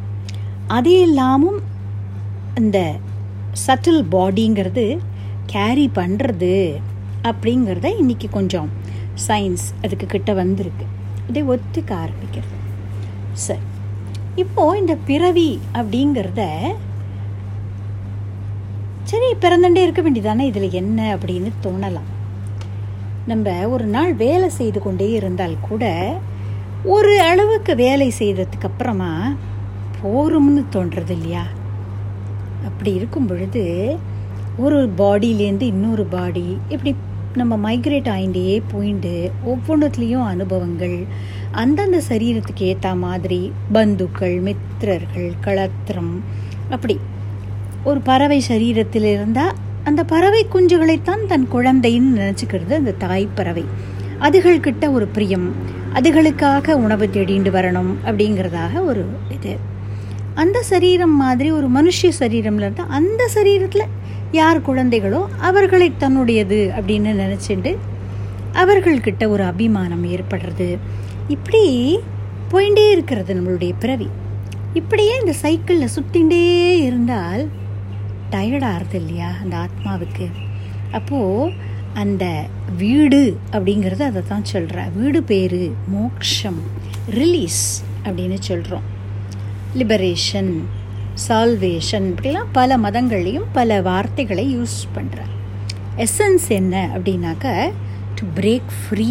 அது 0.76 1.00
இல்லாமல் 1.00 1.60
இந்த 2.54 2.78
சட்டில் 3.66 4.02
பாடிங்கிறது 4.12 4.98
கேரி 5.46 5.90
பண்ணுறது 5.94 6.52
அப்படிங்கிறத 7.22 7.88
இன்றைக்கி 8.00 8.28
கொஞ்சம் 8.30 8.68
சயின்ஸ் 9.28 9.64
அதுக்கு 9.84 10.06
கிட்ட 10.06 10.32
வந்திருக்கு. 10.32 10.84
இதை 11.28 11.42
ஒத்துக்க 11.44 11.90
ஆரம்பிக்கிறது. 12.04 12.56
சரி. 13.32 13.64
இப்போது 14.36 14.78
இந்த 14.78 14.96
பிறவி 15.06 15.60
அப்படிங்கிறத 15.74 16.42
சரி 19.04 19.28
பிறந்துட்டே 19.40 19.82
இருக்க 19.82 20.02
வேண்டியதானே? 20.02 20.40
இதில் 20.40 20.70
என்ன 20.70 21.16
அப்படின்னு 21.16 21.50
தோணலாம். 21.62 22.10
நம்ம 23.26 23.68
ஒரு 23.68 23.84
நாள் 23.84 24.14
வேலை 24.14 24.48
செய்து 24.48 24.80
கொண்டே 24.82 25.10
இருந்தால் 25.10 25.60
கூட 25.60 25.84
ஒரு 26.84 27.20
அளவுக்கு 27.20 27.74
வேலை 27.74 28.12
செய்ததுக்கு 28.18 28.68
அப்புறமா 28.70 29.12
போகிறோம்னு 30.02 30.64
தோன்றது 30.72 31.10
இல்லையா? 31.10 31.44
அப்படி 32.64 32.94
இருக்கும் 32.94 33.26
பொழுது 33.26 33.96
ஒரு 34.56 34.92
பாடியிலேருந்து 34.98 35.62
இன்னொரு 35.62 36.04
பாடி 36.04 36.58
இப்படி 36.68 36.94
நம்ம 37.34 37.72
மைக்ரேட் 37.72 38.08
ஆகிண்டே 38.08 38.62
போயிண்டு 38.72 39.30
ஒவ்வொன்றத்துலேயும் 39.46 40.24
அனுபவங்கள் 40.24 41.06
அந்தந்த 41.50 42.02
சரீரத்துக்கு 42.08 42.62
ஏற்ற 42.62 42.94
மாதிரி 42.94 43.52
பந்துக்கள் 43.72 44.42
மித்திரர்கள் 44.42 45.32
களத்திரம் 45.40 46.20
அப்படி. 46.70 46.98
ஒரு 47.84 48.00
பறவை 48.00 48.42
சரீரத்தில் 48.48 49.08
இருந்தால் 49.12 49.54
அந்த 49.84 50.04
பறவை 50.04 50.46
குஞ்சுகளைத்தான் 50.52 51.26
தன் 51.26 51.48
குழந்தைன்னு 51.52 52.12
நினச்சிக்கிறது 52.16 52.72
அந்த 52.72 52.92
தாய் 52.92 53.28
பறவை. 53.34 53.64
அதுகள்கிட்ட 54.20 54.90
ஒரு 54.90 55.06
பிரியம் 55.06 55.54
அதுகளுக்காக 55.94 56.72
உணவு 56.72 57.06
தேடிண்டு 57.06 57.50
வரணும் 57.50 57.92
அப்படிங்கிறதாக 58.04 58.84
ஒரு 58.84 59.06
இது. 59.30 59.69
அந்த 60.34 60.62
சரீரம் 60.62 61.16
மாதிரி 61.16 61.50
ஒரு 61.50 61.70
மனுஷ 61.70 62.10
சரீரம்ல 62.18 62.60
இருந்தால் 62.60 62.88
அந்த 62.88 63.30
சரீரத்தில் 63.34 63.92
யார் 64.32 64.60
குழந்தைகளோ 64.60 65.26
அவர்களை 65.38 65.92
தன்னுடையது 66.00 66.58
அப்படின்னு 66.78 67.12
நினச்சிட்டு 67.22 67.76
அவர்கள்கிட்ட 68.52 69.28
ஒரு 69.28 69.42
அபிமானம் 69.42 70.04
ஏற்படுறது. 70.04 70.78
இப்படி 71.28 71.98
போயிட்டே 72.52 72.90
இருக்கிறது 72.90 73.34
நம்மளுடைய 73.34 73.72
பிறவி. 73.78 74.08
இப்படியே 74.74 75.18
இந்த 75.20 75.32
சைக்கிளில் 75.32 75.94
சுற்றிகிட்டே 75.96 76.78
இருந்தால் 76.80 77.48
டயர்டாகிறது 78.30 78.94
இல்லையா 78.94 79.32
அந்த 79.42 79.56
ஆத்மாவுக்கு? 79.56 80.30
அப்போது 80.92 81.52
அந்த 81.94 82.44
வீடு 82.76 83.36
அப்படிங்கிறது 83.52 84.02
அதை 84.02 84.22
தான் 84.28 84.44
சொல்கிற 84.44 84.88
வீடு 84.94 85.22
பேர் 85.22 85.70
மோக்ஷம் 85.88 86.60
ரிலீஸ் 87.10 87.84
அப்படின்னு 88.04 88.38
சொல்கிறோம் 88.40 88.89
லிபரேஷன் 89.78 90.52
சால்வேஷன் 91.24 92.06
இப்படிலாம் 92.06 92.50
பல 92.52 92.78
மதங்கள்லையும் 92.78 93.50
பல 93.52 93.80
வார்த்தைகளை 93.82 94.44
யூஸ் 94.50 94.78
பண்ணுறார் 94.94 95.34
எசன்ஸ் 95.96 96.48
என்ன 96.50 96.74
அப்படின்னாக்க 96.94 97.46
to 98.14 98.24
break 98.34 98.72
free 98.80 99.08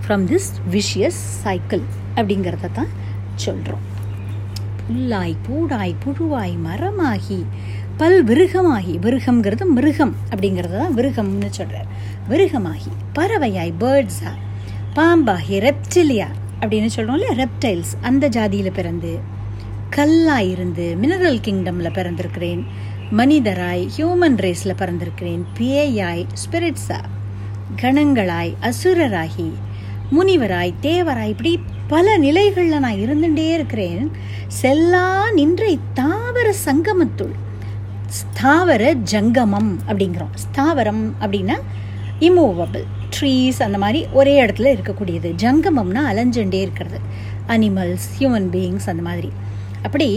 from 0.00 0.24
this 0.26 0.48
vicious 0.66 1.20
cycle 1.42 1.84
அப்படிங்கிறத 2.16 2.70
தான் 2.72 2.92
சொல்கிறோம் 3.36 3.84
புல்லாய் 4.80 5.36
பூடாய் 5.48 5.94
புழுவாய் 6.04 6.56
மரமாகி 6.58 7.40
பல் 7.96 8.20
விருகமாகி 8.24 8.94
விருகம்ங்கிறது 8.98 9.66
மிருகம் 9.72 10.14
அப்படிங்கிறது 10.30 10.76
தான் 10.78 10.96
விருகம்னு 10.96 11.50
சொல்கிறார் 11.50 11.90
விருகமாகி 12.28 12.92
பறவையாய் 13.12 13.72
பேர்ட்ஸா 13.80 14.32
பாம்பாகி 14.96 15.56
ரெப்டிலியா 15.58 16.28
அப்படின்னு 16.60 16.90
சொல்கிறோம் 16.92 17.38
ரெப்டைல்ஸ் 17.38 17.94
அந்த 18.02 18.28
ஜாதியில் 18.28 18.76
பிறந்து 18.76 19.12
கல்லாய் 19.96 20.50
இருந்து 20.50 20.96
மினரல் 21.02 21.40
கிங்டமில் 21.40 21.90
பிறந்திருக்கிறேன். 21.90 22.62
மனிதராய் 23.16 23.88
ஹியூமன் 23.96 24.36
ரேஸில் 24.36 24.78
பிறந்திருக்கிறேன். 24.78 25.42
பேயாய் 25.58 26.26
ஸ்பிரிட்ஸா 26.42 27.00
கணங்களாய் 27.82 28.54
அசுரராகி. 28.60 29.50
முனிவராய் 30.12 30.74
தேவராய் 30.82 31.28
இப்படி 31.28 31.60
பல 31.86 32.16
நிலைகளில் 32.16 32.78
நான் 32.78 32.94
இருந்துட்டே 32.94 33.52
இருக்கிறேன். 33.52 34.10
செல்லா 34.48 35.30
நின்ற 35.30 35.76
தாவர 35.94 36.54
சங்கமத்துள். 36.64 37.34
ஸ்தாவர 38.06 38.94
ஜங்கமம் 39.10 39.76
அப்படிங்கிறோம். 39.88 40.34
ஸ்தாவரம் 40.44 41.12
அப்படின்னா 41.20 41.56
இமூவபிள் 42.20 42.84
ட்ரீஸ் 43.14 43.62
அந்த 43.62 43.78
மாதிரி 43.78 44.06
ஒரே 44.12 44.44
இடத்துல 44.44 44.76
இருக்கக்கூடியது. 44.76 45.32
ஜங்கமம்னா 45.42 46.02
அலைஞ்சுட்டே 46.10 46.60
இருக்கிறது. 46.60 46.98
அனிமல்ஸ் 47.48 48.06
ஹியூமன் 48.18 48.48
பீயிங்ஸ் 48.52 48.86
அந்த 48.86 49.02
மாதிரி. 49.02 49.32
அப்படி 49.86 50.08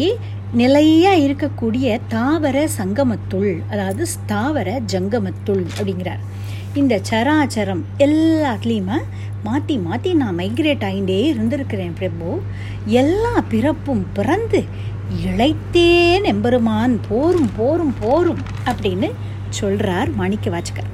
நிலையாக 0.60 1.22
இருக்கக்கூடிய 1.26 1.88
தாவர 2.14 2.58
சங்கமத்துள் 2.80 3.52
அதாவது 3.72 4.04
ஸ்தாவர 4.16 4.70
ஜங்கமத்துள் 4.94 5.64
அப்படிங்கிறார். 5.78 6.22
இந்த 6.80 6.96
சராச்சரம் 7.10 7.82
எல்லாத்துலேயுமே 8.06 8.98
மாற்றி 9.46 9.76
மாற்றி 9.88 10.10
நான் 10.22 10.38
மைக்ரேட் 10.40 10.86
ஆகிண்டே 10.88 11.18
இருந்திருக்கிறேன் 11.32 11.98
பிரபு. 12.00 12.30
எல்லா 13.02 13.34
பிறப்பும் 13.54 14.04
பிறந்து 14.18 14.62
இழைத்தேன் 15.26 16.28
எம்பெருமான் 16.34 16.96
போரும் 17.10 17.52
போரும் 17.60 17.94
போரும் 18.04 18.42
அப்படின்னு 18.70 19.10
சொல்கிறார் 19.60 20.10
மாணிக்க 20.20 20.50
வாச்சகர். 20.56 20.90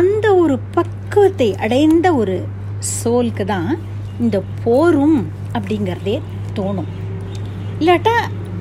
அந்த 0.00 0.26
ஒரு 0.42 0.54
பக்குவத்தை 0.76 1.48
அடைந்த 1.64 2.06
ஒரு 2.20 2.36
சோலுக்கு 2.94 3.46
தான் 3.54 3.72
இந்த 4.24 4.36
போரும் 4.64 5.18
அப்படிங்கிறதே 5.56 6.16
தோணும். 6.58 6.90
இல்லாட்டா 7.80 8.14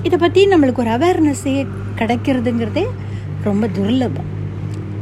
இதை 0.03 0.17
பற்றி 0.19 0.47
நம்மளுக்கு 0.47 0.81
ஒரு 0.83 0.89
அவேர்னஸ்ஸே 0.89 1.67
கிடைக்கிறதுங்கிறதே 1.99 2.85
ரொம்ப 3.43 3.67
துர்லபம். 3.67 4.29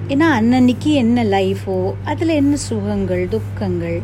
ஏன்னா 0.08 0.28
அன்னன்னைக்கு 0.40 0.92
என்ன 1.04 1.24
லைஃபோ 1.24 1.76
அதில் 2.04 2.34
என்ன 2.42 2.56
சுகங்கள் 2.56 3.28
துக்கங்கள் 3.30 4.02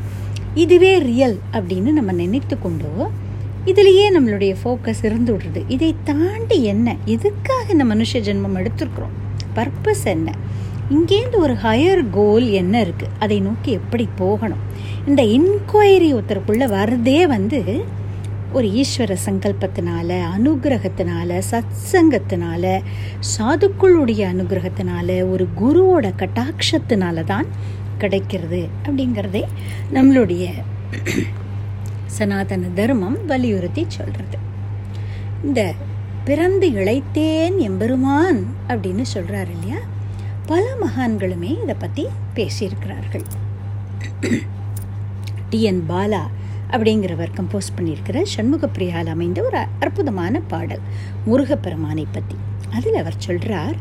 இதுவே 0.54 0.98
ரியல் 0.98 1.38
அப்படின்னு 1.54 1.92
நம்ம 1.92 2.12
நினைத்து 2.12 2.58
கொண்டோ 2.60 2.94
இதுலேயே 3.66 4.06
நம்மளுடைய 4.16 4.56
ஃபோக்கஸ் 4.64 5.04
இருந்து 5.04 5.32
விடுறது. 5.34 5.62
இதை 5.68 5.96
தாண்டி 6.04 6.64
என்ன? 6.64 6.96
எதுக்காக 7.06 7.66
இந்த 7.72 7.86
மனுஷ 7.86 8.22
ஜென்மம் 8.28 8.58
எடுத்திருக்கிறோம்? 8.62 9.16
பர்பஸ் 9.56 10.06
என்ன? 10.06 10.34
இங்கேருந்து 10.96 11.36
ஒரு 11.36 11.54
ஹையர் 11.54 12.04
கோல் 12.12 12.48
என்ன 12.52 12.84
இருக்குது 12.86 13.16
அதை 13.20 13.40
நோக்கி 13.40 13.72
எப்படி 13.72 14.08
போகணும்? 14.16 14.64
இந்த 15.08 15.24
இன்கொயரி 15.38 16.10
ஒருத்தருக்குள்ளே 16.18 16.68
வரதே 16.78 17.28
வந்து 17.28 17.60
ஒரு 18.54 18.68
ஈஸ்வர 18.68 19.16
சங்கல்பத்தினால 19.26 20.10
அனுகிரகத்தினால 20.38 21.42
சத்சங்கத்தினால 21.52 22.82
சாதுக்களுடைய 23.38 24.22
அனுகிரகத்தினால 24.34 25.30
ஒரு 25.30 25.48
குருவோட 25.62 26.14
கட்டாட்சத்தினால 26.18 27.24
தான் 27.24 27.48
கிடைக்கிறது 27.98 28.68
அப்படிங்கிறதே 28.84 29.44
நம்மளுடைய 29.94 30.46
சனாதன 32.06 32.68
தர்மம் 32.76 33.26
வலியுறுத்தி 33.26 33.86
சொல்கிறது 33.88 34.38
இந்த 35.44 35.74
பிறந்து 36.26 36.72
இழைத்தேன் 36.72 37.58
எம்பெருமான் 37.58 38.40
அப்படின்னு 38.68 39.02
சொல்கிறார் 39.02 39.52
இல்லையா? 39.52 39.78
பல 40.46 40.64
மகான்களுமே 40.82 41.64
இதை 41.64 41.76
பற்றி 41.80 42.08
பேசியிருக்கிறார்கள். 42.36 43.26
டிஎன் 45.50 45.82
பாலா 45.90 46.24
அப்படிங்கிறவர் 46.72 47.32
கம்போஸ் 47.38 47.72
பண்ணியிருக்கிற 47.78 48.26
சண்முகப்பிரியால் 48.38 49.06
அமைந்த 49.06 49.42
ஒரு 49.42 49.58
அற்புதமான 49.80 50.40
பாடல் 50.40 50.80
முருகப்பெருமானை 51.26 52.06
பற்றி 52.12 52.36
அதில் 52.70 52.96
அவர் 52.96 53.14
சொல்கிறார் 53.18 53.76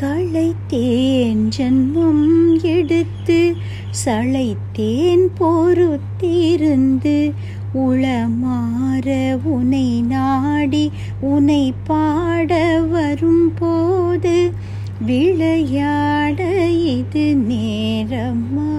களைத்தேன் 0.00 1.48
ஜன்மம் 1.48 2.62
எடுத்து 2.62 3.56
சளைத்தேன் 4.04 5.26
பொறுத்திருந்து 5.40 7.32
உளமாற 7.74 9.38
உனை 9.42 10.02
நாடி 10.02 10.92
உனை 11.20 11.74
பாட 11.84 12.80
வரும் 12.80 13.52
போது 13.54 14.52
விளையாட 15.00 16.68
இது 16.70 17.36
நேரமா? 17.48 18.74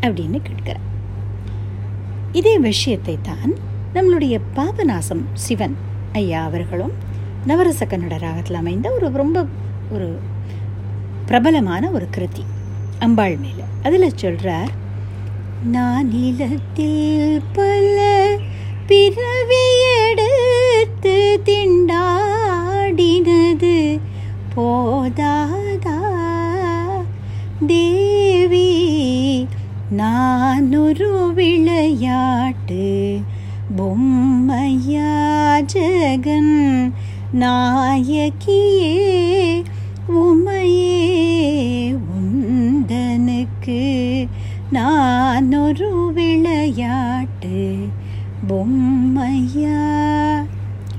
அப்படின்னு 0.00 0.40
கேட்கிறார். 0.42 0.85
இதே 2.36 2.62
விஷயத்தை 2.62 3.18
தான் 3.22 3.50
நம்மளுடைய 3.94 4.40
பாபநாசம் 4.56 5.38
சிவன் 5.38 5.76
ஐயா 6.12 6.44
அவர்களும் 6.44 6.92
நவரச 7.46 7.84
கன்னட 7.84 8.18
ராகத்தில் 8.18 8.54
அமைந்த 8.54 8.90
ஒரு 8.90 9.10
ரொம்ப 9.14 9.46
ஒரு 9.90 10.18
பிரபலமான 11.26 11.90
ஒரு 11.90 12.06
கிருதி 12.10 12.44
அம்பாள் 12.98 13.36
மேல 13.36 13.62
அதில் 13.82 14.22
சொல்றார் 14.22 14.70
நான் 15.70 16.08
நிலத்தில் 16.08 17.42
பல 17.52 18.28
பிறவியெடுத்து 18.88 21.48
திண்டாடினது 21.48 24.00
போதாதா? 24.54 25.98
தேவி 27.66 28.65
நான் 29.90 30.76
ஒரு 30.76 31.32
விளையாட்டு 31.34 33.20
பொம்மையா 33.76 35.10
ஜகன் 35.72 36.92
நாயகியே 37.34 38.94
உமையே 40.08 41.98
உந்தனுக்கு 42.16 43.80
நான் 44.70 45.52
ஒரு 45.54 46.12
விளையாட்டு 46.12 47.76
பொம்மையா 48.48 49.78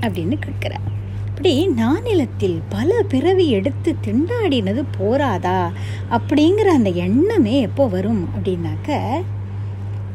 அப்படின்னு 0.00 0.38
கேட்குறார் 0.46 0.86
அப்படி 1.28 1.68
நானிலத்தில் 1.68 2.62
பல 2.68 3.02
பிறவி 3.02 3.48
எடுத்து 3.48 3.96
திண்டாடினது 4.06 4.84
போராதா? 4.98 5.72
அப்படிங்கிற 6.10 6.66
அந்த 6.66 6.90
எண்ணமே 6.90 7.60
எப்போ 7.60 7.88
வரும் 7.88 8.28
அப்படின்னாக்க 8.38 9.06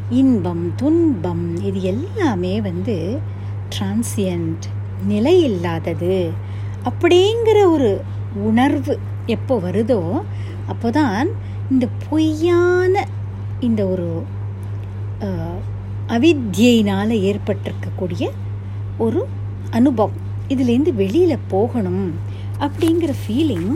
இன்பம் 0.10 0.76
துன்பம் 0.76 1.64
இது 1.64 1.82
எல்லாமே 1.82 2.62
வந்து 2.62 3.20
டிரான்சியன்ட் 3.70 4.64
நிலை 5.06 5.44
இல்லாதது 5.44 6.32
அப்படிங்கிற 6.84 7.72
ஒரு 7.72 8.02
உணர்வு 8.36 9.00
எப்போ 9.26 9.58
வருதோ 9.58 10.22
அப்போதான் 10.70 11.28
இந்த 11.72 11.88
பொய்யான 12.10 13.08
இந்த 13.60 13.86
ஒரு 13.86 14.24
அவித்தியினால் 16.08 17.36
ஏற்பட்டிருக்கக்கூடிய 17.36 18.30
ஒரு 18.98 19.28
அனுபவம். 19.72 20.16
இதுலேருந்து 20.50 20.94
வெளியில் 20.94 21.38
போகணும் 21.48 22.14
அப்படிங்கிற 22.60 23.14
ஃபீலிங் 23.28 23.76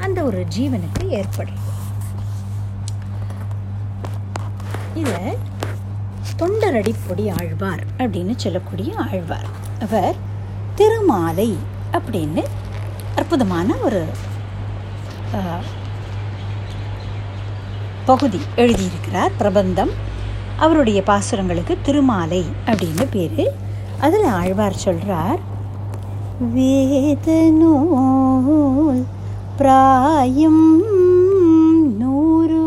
அந்த 0.00 0.22
ஒரு 0.22 0.46
ஜீவனுக்கு 0.56 1.08
ஏற்படும். 1.08 1.62
இதை 4.94 5.22
தொண்டரடிப்பொடி 6.38 7.24
ஆழ்வார் 7.40 7.84
அப்படின்னு 7.98 8.34
சொல்லக்கூடிய 8.36 8.90
ஆழ்வார். 8.96 9.48
அவர் 9.80 10.14
திருமாலை 10.74 11.56
அப்படின்னு 11.92 12.44
அற்புதமான 13.16 13.74
ஒரு 13.74 14.04
பகுதி 18.04 18.40
எழுதியிருக்கிறார் 18.56 19.30
பிரபந்தம். 19.38 19.90
அவருடைய 20.56 21.02
பாசுரங்களுக்கு 21.06 21.76
திருமாலை 21.82 22.44
அப்படின்னு 22.66 23.06
பேர். 23.10 23.46
அதில் 24.00 24.24
ஆழ்வார் 24.24 24.82
சொல்கிறார் 24.86 25.38
வேதனூல் 26.54 27.62
பிராயம் 29.56 30.62
நூறு 31.98 32.62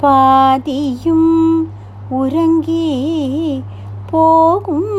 பாதியும் 0.00 1.30
உறங்கி 2.10 2.88
போகும் 4.10 4.92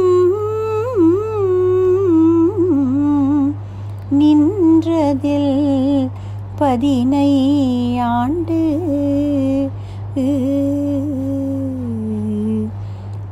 நின்றதில் 4.19 5.53
பதினை 6.59 7.31
ஆண்டு 8.11 8.61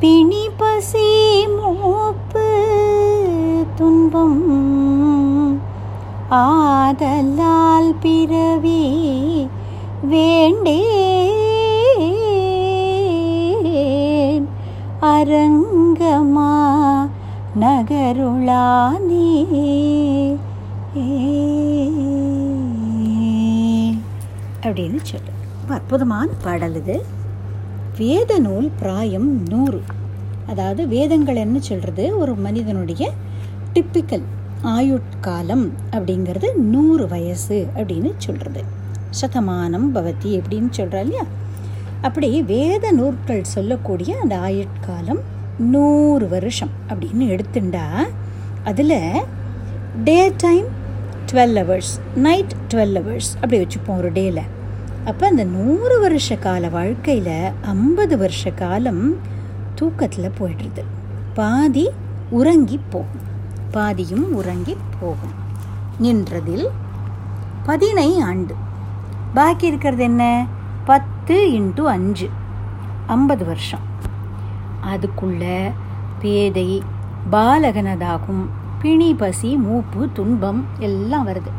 பிணி 0.00 0.48
பசி 0.56 1.46
மூப்பு 1.48 2.52
துன்பம். 3.74 5.60
ஆதலால் 6.28 7.94
பிறவி 8.00 9.48
வேண்டேன். 10.02 11.02
அரங்கமா 15.00 16.62
நகருளானே 17.60 19.46
ஏ 20.96 21.53
அப்படின்னு 24.64 24.98
சொல்லு. 25.02 25.32
அற்புதமான 25.68 26.30
பாடல் 26.42 26.74
இது. 26.74 27.04
வேத 27.98 28.38
நூல் 28.38 28.70
பிராயம் 28.78 29.42
நூறு. 29.48 29.82
அதாவது 30.46 30.88
வேதங்கள் 30.88 31.36
என்ன 31.36 31.58
சொல்கிறது 31.58 32.18
ஒரு 32.18 32.34
மனிதனுடைய 32.34 33.12
டிப்பிக்கல் 33.74 34.24
ஆயுட்காலம் 34.62 35.70
அப்படிங்கிறது 35.92 36.54
நூறு 36.54 37.08
வயசு 37.08 37.66
அப்படின்னு 37.74 38.12
சொல்கிறது 38.16 38.64
சதமானம் 39.20 39.88
பவதி 39.94 40.40
அப்படின்னு 40.40 40.68
சொல்கிறா 40.76 41.00
இல்லையா? 41.00 41.24
அப்படி 42.00 42.42
வேத 42.42 42.92
நூற்கள் 42.92 43.44
சொல்லக்கூடிய 43.44 44.18
அந்த 44.22 44.36
ஆயுட்காலம் 44.36 45.20
நூறு 45.58 46.28
வருஷம் 46.28 46.70
அப்படின்னு 46.88 47.24
எடுத்துண்டா 47.26 47.84
அதில் 48.64 48.98
day 50.04 50.32
time 50.36 50.64
twelve 51.32 51.56
hours 51.60 51.92
night 52.14 52.52
twelve 52.74 52.96
hours 52.98 53.30
அப்படி 53.34 53.58
வச்சுப்போம் 53.58 53.96
ஒரு 53.96 54.12
டேயில் 54.12 54.42
அப்போ 55.04 55.26
அந்த 55.26 55.44
நூறு 55.44 56.00
வருஷ 56.00 56.36
கால 56.36 56.68
வாழ்க்கையில் 56.68 57.50
ஐம்பது 57.62 58.18
வருஷ 58.18 58.50
காலம் 58.50 59.16
தூக்கத்தில் 59.74 60.32
போயிடுறது 60.38 60.84
பாதி 61.34 61.90
உறங்கி 62.30 62.80
போகும். 62.90 63.32
பாதியும் 63.70 64.34
உறங்கி 64.34 64.76
போகும். 65.00 65.34
நின்றதில் 66.02 66.66
பதினை 67.66 68.18
ஆண்டு. 68.18 68.54
பாக்கி 69.34 69.66
இருக்கிறது 69.66 70.02
என்ன? 70.02 70.46
பத்து 70.84 71.48
இன்ட்டு 71.48 71.80
அஞ்சு. 71.80 72.30
ஐம்பது 73.06 73.44
வருஷம். 73.44 73.80
அதுக்குள்ள 74.84 75.70
பேதை 76.20 76.82
பாலகனதாகும் 77.32 78.46
பிணி 78.82 79.14
பசி 79.14 79.56
மூப்பு 79.56 80.08
துன்பம் 80.12 80.64
எல்லாம் 80.78 81.28
வருது. 81.28 81.50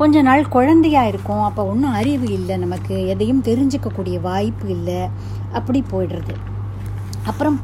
கொஞ்ச 0.00 0.22
நாள் 0.22 0.48
குழந்தையா 0.48 1.02
இருக்கும் 1.04 1.42
அப்போ 1.42 1.62
ஒன்றும் 1.64 1.92
அறிவு 1.92 2.26
இல்லை 2.32 2.56
நமக்கு 2.56 2.94
எதையும் 3.06 3.42
தெரிஞ்சுக்கக்கூடிய 3.42 4.20
வாய்ப்பு 4.20 4.68
இல்லை. 4.68 5.00
அப்படி 5.52 5.84
போயிடுறது. 5.92 6.34
அப்புறம் 7.24 7.60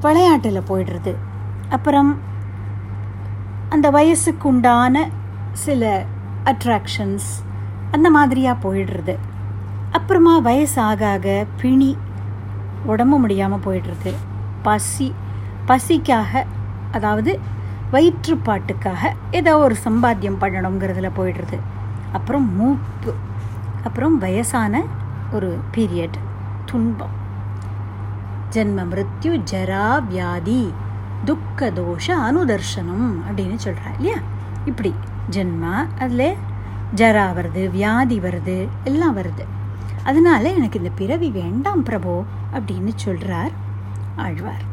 விளையாட்டில் 0.00 0.68
போயிடுறது. 0.68 1.12
அப்புறம் 1.68 2.10
அந்த 3.68 3.90
வயசுக்கு 3.90 4.48
உண்டான 4.48 5.04
சில 5.52 6.04
அட்ராக்ஷன்ஸ் 6.44 7.28
அந்த 7.90 8.10
மாதிரியாக 8.10 8.62
போயிடுறது. 8.64 9.14
அப்புறமா 9.90 10.34
வயசாக 10.40 10.88
ஆக 10.90 11.10
ஆக 11.10 11.46
பிணி 11.60 11.96
உடம்பு 12.86 13.18
முடியாமல் 13.18 13.64
போயிடுறது. 13.66 14.12
பசி 14.62 15.14
பசிக்காக 15.68 16.44
அதாவது 16.92 17.32
வயிற்றுப்பாட்டுக்காக 17.92 19.12
ஏதோ 19.30 19.58
ஒரு 19.58 19.76
சம்பாத்தியம் 19.84 20.36
பண்ணணுங்கிறதுல 20.40 21.10
போயிடுறது. 21.16 21.58
அப்புறம் 22.12 22.56
மூப்பு. 22.56 23.14
அப்புறம் 23.84 24.18
வயசான 24.18 24.82
ஒரு 25.32 25.58
பீரியட் 25.74 26.18
துன்பம். 26.66 27.20
ஜென்ம 28.50 28.86
மிருத்யு 28.90 29.42
ஜரா 29.50 30.06
வியாதி 30.06 30.72
துக்க 31.24 31.70
தோஷ 31.70 32.06
அனுதர்ஷனம் 32.06 33.14
அப்படின்னு 33.30 33.58
சொல்கிறா 33.64 33.94
இல்லையா? 33.98 34.16
இப்படி 34.64 34.94
ஜென்மா 35.30 35.86
அதில் 35.98 36.34
ஜரா 36.96 37.32
வருது 37.32 37.70
வியாதி 37.70 38.18
வருது 38.18 38.68
எல்லாம் 38.84 39.16
வருது. 39.16 39.44
அதனால 40.04 40.52
எனக்கு 40.52 40.78
இந்த 40.78 40.90
பிறவி 40.94 41.30
வேண்டாம் 41.30 41.84
பிரபோ 41.84 42.24
அப்படின்னு 42.52 42.92
சொல்கிறார் 42.94 43.50
ஆழ்வார். 44.16 44.70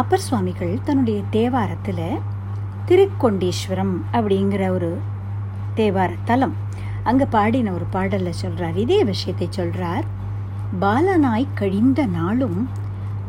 அப்பர் 0.00 0.22
சுவாமிகள் 0.24 0.72
தன்னுடைய 0.84 1.20
தேவாரத்தில் 1.30 2.04
திருக்கொண்டீஸ்வரம் 2.88 3.94
அப்படிங்கிற 4.12 4.62
ஒரு 4.68 4.90
தேவார 5.76 6.10
தலம் 6.24 6.54
அங்கே 7.02 7.26
பாடின 7.34 7.72
ஒரு 7.72 7.86
பாடலில் 7.90 8.38
சொல்கிறார் 8.40 8.76
இதே 8.76 8.98
விஷயத்தை 9.04 9.48
சொல்கிறார் 9.50 10.06
பாலனாய் 10.80 11.46
கழிந்த 11.54 12.00
நாளும் 12.18 12.58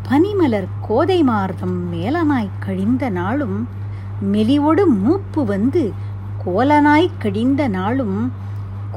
பனிமலர் 0.09 0.69
கோதை 0.87 1.19
மார்தம் 1.23 1.77
மேலனாய் 1.93 2.55
கழிந்த 2.59 3.09
நாளும் 3.19 3.57
மெலிவொடு 4.33 4.85
மூப்பு 5.03 5.43
வந்து 5.45 5.83
கோலனாய் 6.45 7.13
கழிந்த 7.19 7.67
நாளும் 7.77 8.17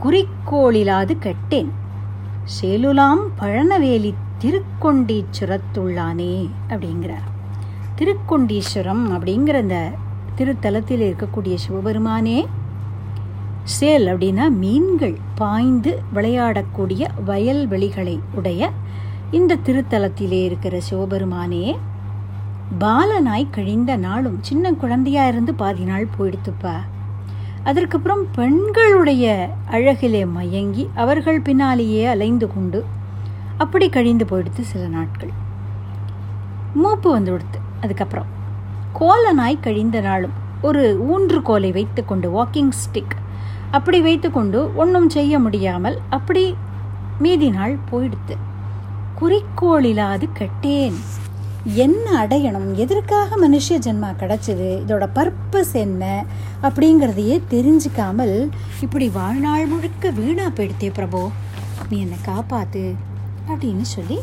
குறிக்கோளிலாது 0.02 1.16
கட்டேன். 1.18 1.70
சேலுலாம் 2.56 3.22
பழனவேலி 3.40 4.14
திருக்கொண்டீச்சுரத்துள்ளானே 4.42 6.34
அப்படிங்கிறார். 6.68 7.30
திருக்கொண்டீஸ்வரம் 7.98 9.02
அப்படிங்கிற 9.12 9.56
அந்த 9.56 9.88
திருத்தலத்தில் 10.36 11.02
இருக்கக்கூடிய 11.02 11.54
சிவபெருமானே. 11.54 12.46
சேல் 13.80 14.06
அப்படின்னா 14.06 14.48
மீன்கள் 14.48 15.16
பாய்ந்து 15.34 16.02
விளையாடக்கூடிய 16.14 17.06
வயல்வெளிகளை 17.26 18.18
உடைய 18.34 18.70
இந்த 19.30 19.58
திருத்தலத்திலே 19.66 20.44
இருக்கிற 20.44 20.80
சிவபெருமானே. 20.80 21.76
பாலனாய் 22.80 23.46
கழிந்த 23.50 23.96
நாளும் 23.96 24.38
சின்ன 24.42 24.72
குழந்தையா 24.72 25.26
இருந்து 25.26 25.54
பாதி 25.54 25.84
நாள் 25.84 26.08
போயிடுத்துப்பா. 26.18 26.74
அதற்கப்புறம் 27.64 28.26
பெண்களுடைய 28.34 29.54
அழகிலே 29.70 30.30
மயங்கி 30.30 30.90
அவர்கள் 30.94 31.40
பின்னாலேயே 31.40 32.06
அலைந்து 32.06 32.48
கொண்டு 32.54 32.84
அப்படி 33.56 33.88
கழிந்து 33.88 34.24
போயிடுத்து 34.24 34.60
சில 34.60 34.86
நாட்கள். 34.86 35.42
மூப்பு 36.74 37.10
வந்து 37.10 37.30
கொடுத்து 37.30 37.63
அதுக்கப்புறம். 37.84 38.30
கோலனாய் 39.00 39.60
கழிந்த 39.60 40.00
நாளும் 40.00 40.36
ஒரு 40.62 40.82
ஊன்று 41.10 41.42
கோலை 41.42 41.72
வைத்துக்கொண்டு 41.72 42.28
வாக்கிங் 42.36 42.72
ஸ்டிக் 42.84 43.16
அப்படி 43.70 44.00
வைத்துக்கொண்டு 44.00 44.76
ஒன்றும் 44.76 45.08
செய்ய 45.10 45.38
முடியாமல் 45.38 45.98
அப்படி 46.10 46.44
மீதி 47.18 47.48
நாள் 47.50 47.76
போயிடுத்து. 47.90 48.36
குறிக்கோளிலாது 49.20 50.28
கட்டேன். 50.32 50.98
என்ன 51.64 52.06
அடையணும்? 52.24 52.72
எதற்காக 52.72 53.36
மனுஷ 53.42 53.68
ஜென்மா 53.68 54.10
கிடைச்சது? 54.20 54.68
இதோட 54.84 55.04
பர்பஸ் 55.14 55.72
என்ன? 55.72 56.24
அப்படிங்கிறதையே 56.62 57.36
தெரிஞ்சுக்காமல் 57.50 58.48
இப்படி 58.80 59.08
வாழ்நாள் 59.08 59.66
முழுக்க 59.66 60.10
வீணாக 60.10 60.50
போயிடுத்தே 60.50 60.90
பிரபு. 60.92 61.30
நீ 61.90 62.00
என்னை 62.00 62.18
காப்பாத்து 62.26 62.84
அப்படின்னு 63.48 63.86
சொல்லி 63.94 64.18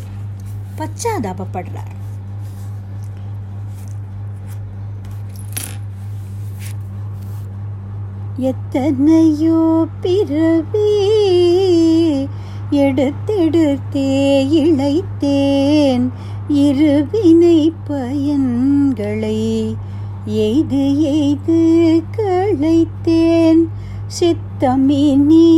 பச்சாதாபப்படுறார். 0.78 1.96
எத்தனையோ 8.42 9.86
பிறவி 10.02 10.94
எடுத்தெடுத்தே 12.72 14.14
இழைத்தேன் 14.60 16.10
இருவினை 16.50 17.72
பயன்களை 17.90 19.76
எய்து 20.26 21.02
எய்து 21.02 21.60
களைத்தேன். 22.18 23.62
சித்தமி 24.08 25.16
நீ 25.16 25.50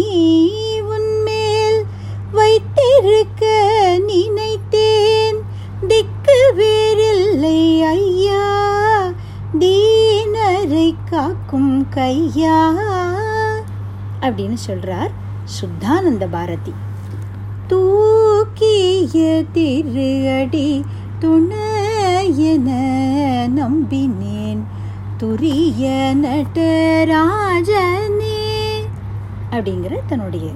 உன்மேல் 0.81 1.83
வைத்திருக்க 2.31 3.43
நினைத்தேன். 4.05 5.39
திக்கு 5.87 6.53
வேறில்லை 6.55 7.81
ஐயா 7.81 8.45
தீனரை 9.59 10.93
கா 11.09 11.32
இருக்கும் 11.53 11.87
கையா? 11.95 12.73
அப்படின்னு 14.21 14.57
சொல்றார் 14.67 15.11
சுத்தானந்த 15.45 16.27
பாரதி. 16.31 16.73
தூக்கிய 17.67 19.43
திரு 19.51 20.83
துணையன 21.19 22.69
நம்பினேன். 23.55 24.57
துரிய 25.19 25.85
நடராஜனே 26.25 26.81
அப்படிங்கிற 29.51 29.99
தன்னுடைய 30.07 30.51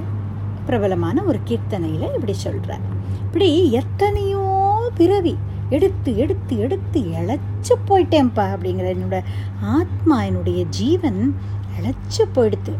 பிரபலமான 0.65 1.23
ஒரு 1.23 1.39
கீர்த்தனையில் 1.47 2.13
இப்படி 2.13 2.33
சொல்கிறார் 2.33 2.79
இப்படி 3.19 3.71
எத்தனையோ 3.71 4.89
பிறவி 4.95 5.37
எடுத்து 5.69 6.17
எடுத்து 6.17 6.59
எடுத்து 6.59 6.99
இழைச்சி 6.99 7.73
போயிட்டேன்ப்பா 7.87 8.45
அப்படிங்கிற 8.53 8.95
என்னோட 8.95 9.23
ஆத்மா 9.61 10.23
என்னுடைய 10.23 10.63
ஜீவன் 10.69 11.35
இழைச்சி 11.77 12.23
போயிடுத்து 12.35 12.73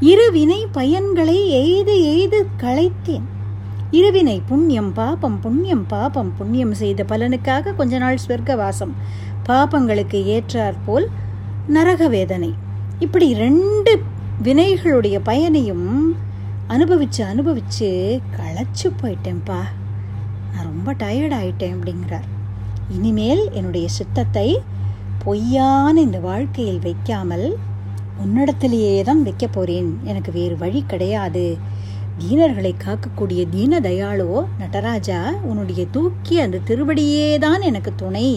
இருவினை 0.00 0.66
பயன்களை 0.74 1.46
எய்து 1.46 2.02
எய்து 2.02 2.46
களைத்தேன். 2.62 3.26
இருவினை 3.92 4.40
புண்ணியம் 4.46 4.92
பாபம் 4.92 5.40
புண்ணியம் 5.40 5.86
பாபம் 5.86 6.32
புண்ணியம் 6.36 6.74
செய்த 6.74 7.04
பலனுக்காக 7.08 7.74
கொஞ்ச 7.74 7.98
நாள் 7.98 8.18
ஸ்வர்க்கவாசம். 8.28 8.92
பாபங்களுக்கு 9.48 10.18
ஏற்றாற் 10.34 10.82
போல் 10.86 11.08
நரக 11.68 12.08
வேதனை. 12.08 12.54
இப்படி 12.98 13.34
ரெண்டு 13.34 14.02
வினைகளுடைய 14.42 15.20
பயனையும் 15.22 16.16
அனுபவிச்சு 16.68 17.22
அனுபவிச்சு 17.32 18.20
களைச்சு 18.36 18.90
போயிட்டேன்ப்பா. 19.02 19.60
நான் 20.54 20.70
ரொம்ப 20.70 20.92
டயர்ட் 20.92 21.36
ஆயிட்டேன் 21.40 21.76
அப்படிங்கிறார். 21.76 22.26
இனிமேல் 22.96 23.44
என்னுடைய 23.52 23.86
சித்தத்தை 23.88 24.48
பொய்யான 25.24 25.94
இந்த 26.00 26.18
வாழ்க்கையில் 26.20 26.82
வைக்காமல் 26.88 27.46
உன்னிடத்திலேயே 28.22 29.02
தான் 29.02 29.22
வைக்க 29.22 29.46
போகிறேன் 29.46 29.88
எனக்கு 30.04 30.30
வேறு 30.32 30.56
வழி 30.56 30.80
கிடையாது. 30.86 31.46
தீனர்களை 32.18 32.72
காக்கக்கூடிய 32.84 33.40
தீன 33.50 33.80
தயாளோ 33.80 34.28
நடராஜா 34.58 35.20
உன்னுடைய 35.42 35.82
தூக்கி 35.90 36.34
அந்த 36.40 36.60
திருவடியே 36.68 37.38
தான் 37.38 37.62
எனக்கு 37.70 37.92
துணை 38.02 38.28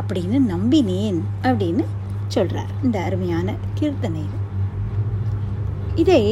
அப்படின்னு 0.00 0.40
நம்பினேன் 0.54 1.20
அப்படின்னு 1.42 1.84
சொல்கிறார் 2.28 2.74
இந்த 2.84 2.98
அருமையான 3.06 3.54
கீர்த்தனையில். 3.78 4.36
இதை 6.02 6.22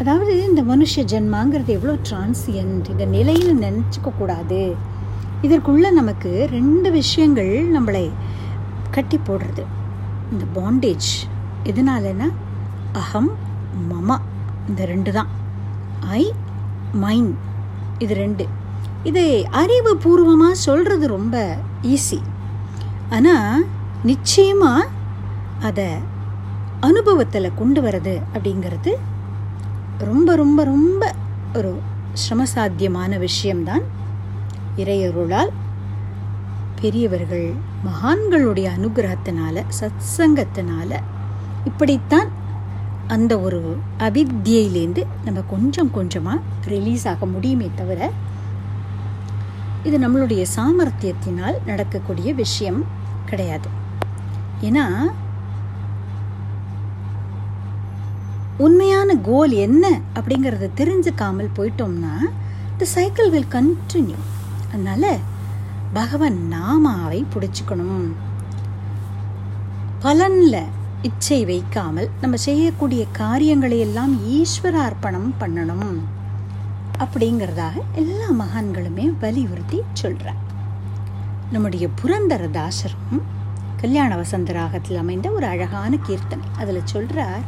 அதாவது 0.00 0.32
இந்த 0.48 0.60
மனுஷ 0.62 1.02
ஜென்மாங்கிறது 1.12 1.70
எவ்வளோ 1.76 1.94
டிரான்சியன்ட் 2.08 2.86
இந்த 2.92 3.04
நிலையில் 3.14 3.60
நினச்சிக்க 3.64 4.10
கூடாது. 4.18 4.60
இதற்குள்ளே 5.46 5.90
நமக்கு 5.98 6.30
ரெண்டு 6.54 6.88
விஷயங்கள் 6.90 7.50
நம்மளை 7.74 8.04
கட்டி 8.94 9.18
போடுறது. 9.28 9.64
இந்த 10.32 10.44
பாண்டேஜ் 10.56 11.10
எதனாலனா 11.70 12.28
அகம் 13.02 13.30
மமா. 13.90 14.16
இந்த 14.68 14.84
ரெண்டு 14.92 15.12
தான். 15.18 15.30
ஐ 16.20 16.22
மைன் 17.04 17.30
இது 18.04 18.14
ரெண்டு. 18.14 18.46
இதை 19.10 19.28
அறிவுபூர்வமாக 19.62 20.62
சொல்கிறது 20.66 21.06
ரொம்ப 21.16 21.36
ஈஸி 21.92 22.20
ஆனால் 23.16 23.64
நிச்சயமாக 24.10 24.90
அதை 25.68 25.88
அனுபவத்தில் 26.88 27.56
கொண்டு 27.60 27.80
வர்றது 27.86 28.14
அப்படிங்கிறது 28.34 28.92
ரொம்ப 30.00 30.36
ரொம்ப 30.36 30.64
ரொம்ப 30.64 31.14
ஒரு 31.54 31.78
சிரமசாத்தியமான 32.12 33.18
விஷயம்தான் 33.18 33.82
இறையருளால் 34.76 35.50
பெரியவர்கள் 36.80 37.54
மகான்களுடைய 37.84 38.68
அனுகிரகத்தினால 38.78 39.64
சத்சங்கத்தினால 39.80 41.00
இப்படித்தான் 41.64 42.28
அந்த 43.06 43.38
ஒரு 43.38 43.76
அவித்தியிலேருந்து 43.98 45.02
நம்ம 45.24 45.40
கொஞ்சம் 45.40 45.90
கொஞ்சமாக 45.90 46.40
ரிலீஸ் 46.64 47.08
ஆக 47.08 47.26
முடியுமே 47.26 47.70
தவிர 47.74 48.10
இது 49.82 49.98
நம்மளுடைய 49.98 50.46
சாமர்த்தியத்தினால் 50.56 51.64
நடக்கக்கூடிய 51.66 52.34
விஷயம் 52.34 52.84
கிடையாது. 53.26 53.68
ஏன்னா 54.60 54.84
உண்மையான 58.64 59.14
கோல் 59.28 59.52
என்ன 59.66 59.84
அப்படிங்கிறத 60.14 60.66
தெரிஞ்சுக்காமல் 60.80 61.54
போயிட்டோம்னா 61.56 62.14
த 62.78 62.86
சைக்கிள் 62.94 63.30
வில் 63.34 63.52
கண்டினியூ 63.52 64.20
அதனால 64.72 65.04
பகவான் 65.92 66.38
நாமாவை 66.52 67.20
பிடிச்சிக்கணும். 67.32 68.08
பலனில் 70.04 70.68
இச்சை 71.08 71.38
வைக்காமல் 71.44 72.08
நம்ம 72.20 72.36
செய்யக்கூடிய 72.46 73.02
காரியங்களை 73.20 73.78
எல்லாம் 73.86 74.12
ஈஸ்வர 74.36 74.74
அர்ப்பணம் 74.88 75.30
பண்ணணும். 75.40 75.98
அப்படிங்கிறதாக 77.02 77.76
எல்லா 77.94 78.28
மகான்களுமே 78.42 79.06
வலியுறுத்தி 79.20 79.78
சொல்கிறார் 79.92 80.42
நம்முடைய 81.54 81.86
புரந்தர 82.00 82.50
தாசரும் 82.58 83.22
கல்யாண 83.80 84.10
வசந்த 84.16 84.52
ராகத்தில் 84.52 85.00
அமைந்த 85.02 85.26
ஒரு 85.36 85.46
அழகான 85.46 85.92
கீர்த்தனை. 86.08 86.46
அதில் 86.58 86.90
சொல்கிறார் 86.94 87.44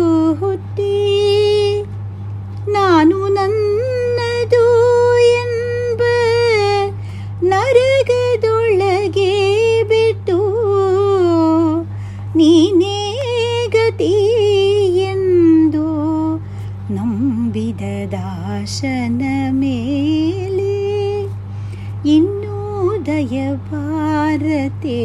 ते 24.84 25.00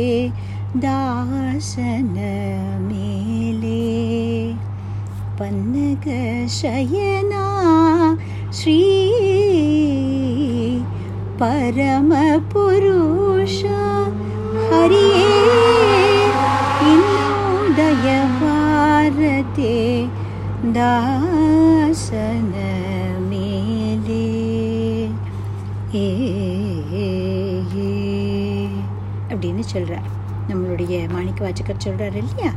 दासन 0.76 2.14
मेले। 2.82 3.82
पन्नशयना 5.38 7.44
श्री 8.52 8.82
परमपुरुष 11.40 13.56
हरि 14.70 15.10
इन्दुदय 16.92 18.06
दासन 20.76 22.52
मेले। 23.30 24.30
ए 25.98 26.43
அப்படின்னு 29.64 29.76
சொல்கிறார் 29.76 30.22
நம்மளுடைய 30.48 31.10
மாணிக்க 31.10 31.44
வாச்சகர் 31.44 31.84
சொல்கிறார் 31.84 32.16
இல்லையா? 32.16 32.52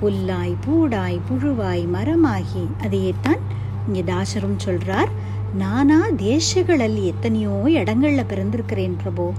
புல்லாய் 0.00 0.54
பூடாய் 0.66 1.20
புழுவாய் 1.28 1.84
மரமாகி 1.86 2.64
அதையேத்தான் 2.82 3.42
இங்கே 3.86 4.04
தாசரும் 4.04 4.58
சொல்கிறார் 4.58 5.08
நானா 5.56 6.06
தேசಗಳಲ್ಲಿ 6.16 7.04
எத்தனையோ 7.04 7.62
இடங்களில் 7.64 8.28
பிறந்திருக்கிறேன் 8.28 8.96
பிரபு. 8.96 9.32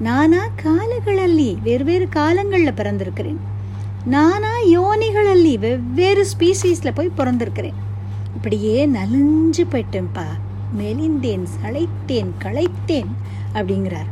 நானா 0.00 0.42
காலಗಳಲ್ಲಿ 0.56 1.58
வெவ்வேறு 1.62 2.08
காலங்களில் 2.08 2.72
பிறந்திருக்கிறேன். 2.72 3.40
நானா 4.04 4.52
யோனிகளல்லி 4.66 5.58
வெவ்வேறு 5.58 6.26
ஸ்பீசீஸில் 6.38 6.94
போய் 6.94 7.16
பிறந்திருக்கிறேன். 7.16 7.78
இப்படியே 8.34 8.86
நலிஞ்சு 8.86 9.62
போயிட்டேன்ப்பா. 9.72 10.26
மெலிந்தேன் 10.78 11.46
சளைத்தேன் 11.62 12.32
களைத்தேன் 12.44 13.12
அப்படிங்கிறார். 13.54 14.11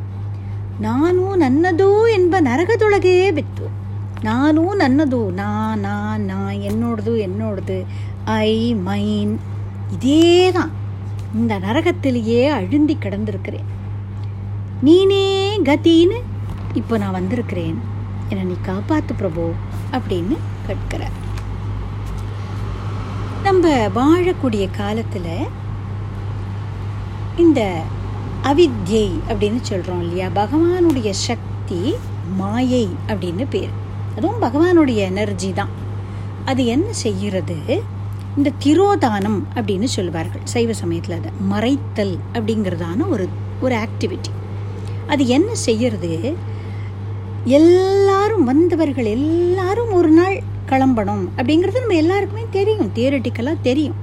ನಾನು 0.79 1.23
ನನ್ನದು 1.35 1.89
ಎಂಬ 2.09 2.35
ನರಕದೊಳಗೇ 2.39 3.15
ಬಿತ್ತು 3.31 3.65
ನಾನು 4.23 4.61
ನನ್ನದು 4.73 5.19
ನಾ 5.31 5.49
ನಾ 5.75 5.95
ನಾ 6.21 6.39
என்னோடது 6.69 7.13
என்னோடது 7.17 7.77
ஐ 8.37 8.51
மைன் 8.85 9.33
இதே 9.91 10.29
தான் 10.51 10.71
இந்த 11.35 11.53
நரகத்திலேயே 11.59 12.41
அழுந்தி 12.51 12.95
கிடந்திருக்கிறேன் 12.97 13.69
நீனே 14.83 15.25
கத்தின்னு 15.63 16.17
இப்போ 16.75 16.95
நான் 16.97 17.17
வந்திருக்கிறேன் 17.17 17.77
என்னை 18.29 18.43
நீ 18.45 18.55
காப்பாத்து 18.65 19.13
பிரபு 19.13 19.45
அப்படின்னு 19.93 20.35
கேட்கிறார் 20.67 21.15
நம்ம 23.43 23.65
வாழக்கூடிய 23.95 24.65
காலத்தில் 24.71 25.33
இந்த 27.37 27.61
அவித்யை 28.44 29.08
அப்படின்னு 29.28 29.60
சொல்கிறோம் 29.60 30.00
இல்லையா? 30.00 30.28
பகவானுடைய 30.34 31.10
சக்தி 31.10 31.94
மாயை 32.36 32.88
அப்படின்னு 33.06 33.46
பேர். 33.50 33.72
அதுவும் 34.16 34.42
பகவானுடைய 34.42 34.94
எனர்ஜி 34.94 35.52
தான். 35.52 35.72
அது 36.44 36.66
என்ன 36.66 36.92
செய்கிறது? 36.92 37.58
இந்த 38.36 38.50
திரோதானம் 38.64 39.38
அப்படின்னு 39.54 39.84
சொல்லுவார்கள் 39.84 40.44
சைவ 40.44 40.72
சமயத்தில் 40.72 41.16
அதை 41.16 41.30
மறைத்தல் 41.52 42.14
அப்படிங்கிறதான 42.32 43.08
ஒரு 43.08 43.28
ஒரு 43.60 43.74
ஆக்டிவிட்டி 43.76 44.32
அது 45.06 45.26
என்ன 45.26 45.54
செய்கிறது? 45.54 46.34
எல்லாரும் 47.44 48.44
வந்தவர்கள் 48.44 49.04
எல்லாரும் 49.04 49.92
ஒரு 49.92 50.08
நாள் 50.08 50.42
கிளம்பணும் 50.68 51.24
அப்படிங்கிறது 51.36 51.80
நம்ம 51.80 51.94
எல்லாருக்குமே 51.94 52.44
தெரியும். 52.50 52.90
தியரட்டிக்கலாக 52.94 53.60
தெரியும். 53.62 53.98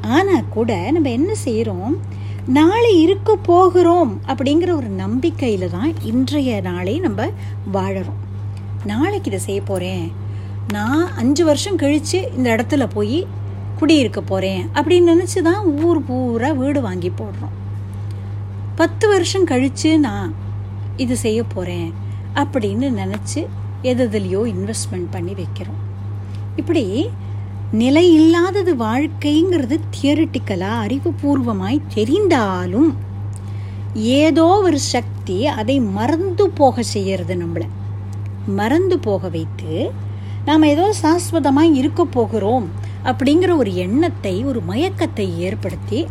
ஆனால் 0.00 0.48
கூட 0.48 0.90
நம்ம 0.90 1.10
என்ன 1.10 1.34
செய்கிறோம் 1.34 2.14
நாளை 2.54 3.00
இருக்க 3.00 3.36
போகிறோம் 3.36 4.20
அப்படிங்கிற 4.26 4.70
ஒரு 4.74 4.88
நம்பிக்கையில் 4.88 5.70
தான் 5.70 5.92
இன்றைய 6.02 6.60
நாளை 6.60 6.98
நம்ம 6.98 7.26
வாழறோம். 7.72 8.20
நாளைக்கு 8.84 9.30
இதை 9.30 9.38
செய்ய 9.38 9.62
போகிறேன் 9.62 10.12
நான் 10.72 11.14
அஞ்சு 11.14 11.44
வருஷம் 11.44 11.76
கழித்து 11.76 12.30
இந்த 12.36 12.56
இடத்துல 12.56 12.86
போய் 12.92 13.26
குடியிருக்க 13.78 14.20
போகிறேன் 14.20 14.70
அப்படின்னு 14.74 15.12
நினச்சி 15.14 15.42
தான் 15.42 15.64
ஊர் 15.66 16.04
பூரா 16.04 16.50
வீடு 16.50 16.80
வாங்கி 16.80 17.10
போடுறோம். 17.10 17.54
பத்து 18.74 19.08
வருஷம் 19.08 19.44
கழித்து 19.44 19.98
நான் 19.98 20.34
இது 20.96 21.16
செய்ய 21.16 21.44
போகிறேன் 21.44 21.92
அப்படின்னு 22.34 22.88
நினச்சி 23.02 23.46
எதுலையோ 23.82 24.42
இன்வெஸ்ட்மெண்ட் 24.54 25.08
பண்ணி 25.10 25.32
வைக்கிறோம். 25.32 25.82
இப்படி 26.56 27.10
நிலை 27.72 28.12
இல்லாதது 28.12 28.74
வாழ்க்கைங்கிறது 28.74 29.80
தியரிட்டிக்கலாக 30.02 30.86
அறிவுபூர்வமாய் 30.86 31.80
தெரிந்தாலும் 31.94 32.94
ஏதோ 33.94 34.44
ஒரு 34.44 34.78
சக்தி 34.78 35.46
அதை 35.46 35.80
மறந்து 35.80 36.50
போக 36.50 36.82
செய்கிறது 36.82 37.34
நம்மளை. 37.34 37.66
மறந்து 38.46 38.98
போக 38.98 39.28
வைத்து 39.28 39.92
நாம் 40.44 40.62
ஏதோ 40.62 40.94
சாஸ்வதமாக 41.02 41.74
இருக்க 41.74 42.04
போகிறோம் 42.04 42.70
அப்படிங்கிற 43.04 43.56
ஒரு 43.56 43.76
எண்ணத்தை 43.76 44.44
ஒரு 44.44 44.62
மயக்கத்தை 44.68 45.38
ஏற்படுத்தி 45.38 46.06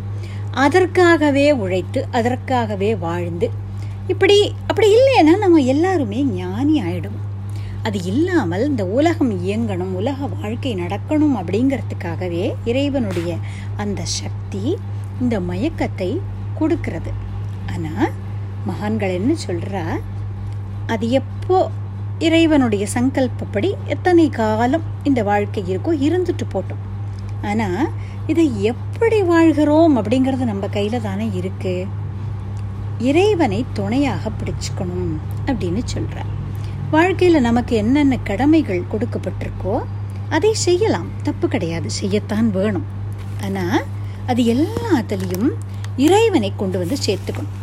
அதற்காகவே 0.50 1.52
உழைத்து 1.52 2.06
அதற்காகவே 2.10 2.96
வாழ்ந்து 2.96 3.50
இப்படி 4.08 4.54
அப்படி 4.66 4.94
இல்லைன்னா 4.94 5.38
நம்ம 5.38 5.58
எல்லாருமே 5.58 6.22
ஞானி 6.22 6.82
ஆயிடும் 6.82 7.25
அது 7.86 7.98
இல்லாமல் 8.10 8.64
இந்த 8.68 8.84
உலகம் 8.98 9.32
இயங்கணும் 9.46 9.92
உலக 10.00 10.26
வாழ்க்கை 10.36 10.72
நடக்கணும் 10.82 11.34
அப்படிங்கிறதுக்காகவே 11.40 12.44
இறைவனுடைய 12.70 13.30
அந்த 13.82 14.00
சக்தி 14.20 14.62
இந்த 15.22 15.36
மயக்கத்தை 15.50 16.10
கொடுக்கிறது. 16.58 17.10
ஆனால் 17.74 18.08
மகான்கள் 18.64 19.16
என்ன 19.18 19.32
சொல்கிறா 19.46 19.84
அது 20.94 21.06
எப்போ 21.20 21.58
இறைவனுடைய 22.26 22.84
சங்கல்பப்படி 22.94 23.70
எத்தனை 23.94 24.26
காலம் 24.30 24.86
இந்த 25.02 25.20
வாழ்க்கை 25.30 25.62
இருக்கோ 25.72 25.92
இருந்துட்டு 26.06 26.46
போட்டோம். 26.54 26.82
ஆனால் 27.42 27.90
இதை 28.32 28.46
எப்படி 28.72 29.18
வாழ்கிறோம் 29.32 29.96
அப்படிங்கிறது 30.00 30.44
நம்ம 30.52 30.66
கையில் 30.76 31.06
தானே 31.08 31.26
இருக்குது 31.40 31.88
இறைவனை 33.10 33.60
துணையாக 33.78 34.30
பிடிச்சுக்கணும் 34.40 35.14
அப்படின்னு 35.46 35.82
சொல்கிறார் 35.84 36.32
வாழ்க்கையில் 36.90 37.46
நமக்கு 37.46 37.76
என்னென்ன 37.76 38.16
கடமைகள் 38.18 38.82
கொடுக்கப்பட்டிருக்கோ 38.90 39.72
அதை 40.28 40.50
செய்யலாம். 40.54 41.08
தப்பு 41.22 41.46
கிடையாது. 41.48 41.88
செய்யத்தான் 42.00 42.48
வேணும். 42.56 42.84
ஆனால் 43.44 43.82
அது 44.26 44.42
எல்லாத்துலேயும் 44.54 45.50
இறைவனை 45.96 46.52
கொண்டு 46.56 46.76
வந்து 46.78 46.96
சேர்த்துக்கணும். 47.06 47.56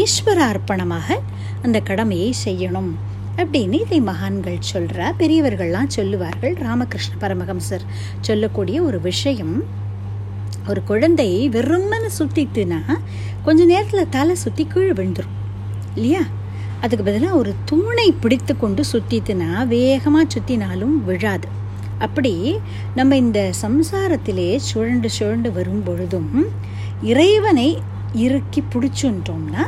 ஈஸ்வர 0.00 0.38
அர்ப்பணமாக 0.50 1.18
அந்த 1.62 1.80
கடமையை 1.80 2.34
செய்யணும் 2.44 2.90
அப்படின்னு 3.36 3.78
இதை 3.86 4.00
மகான்கள் 4.00 4.58
சொல்கிறா 4.72 5.06
பெரியவர்கள்லாம் 5.18 5.94
சொல்லுவார்கள். 5.98 6.56
ராமகிருஷ்ண 6.66 7.14
பரமஹம்சர் 7.20 7.86
சொல்லக்கூடிய 8.20 8.82
ஒரு 8.82 9.00
விஷயம் 9.00 9.54
ஒரு 10.68 10.80
குழந்தை 10.84 11.30
வெறுமனை 11.48 12.10
சுற்றிட்டுனா 12.18 12.80
கொஞ்ச 13.42 13.60
நேரத்தில் 13.64 14.12
தலை 14.16 14.34
சுற்றி 14.34 14.64
கீழே 14.66 14.92
விழுந்துடும் 14.92 15.38
இல்லையா? 15.94 16.22
அதுக்கு 16.80 17.04
பதிலாக 17.04 17.36
ஒரு 17.36 17.54
தூணை 17.64 18.12
பிடித்து 18.20 18.56
கொண்டு 18.56 18.84
சுத்திட்டுனா 18.92 19.66
வேகமாக 19.66 20.26
சுற்றினாலும் 20.26 20.94
விழாது. 21.06 21.48
அப்படி 21.98 22.58
நம்ம 22.94 23.16
இந்த 23.16 23.52
சம்சாரத்திலே 23.62 24.58
சுழண்டு 24.74 25.08
சுழண்டு 25.18 25.52
வரும் 25.52 25.82
பொழுதும் 25.82 26.46
இறைவனை 27.02 27.82
இறுக்கி 28.12 28.64
பிடிச்சுன்றோம்னா 28.74 29.64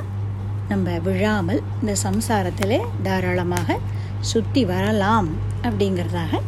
நம்ம 0.68 0.98
விழாமல் 0.98 1.62
இந்த 1.80 1.94
சம்சாரத்தில் 2.02 2.80
தாராளமாக 3.02 3.78
சுற்றி 4.20 4.64
வரலாம் 4.64 5.28
அப்படிங்கிறதாக 5.62 6.40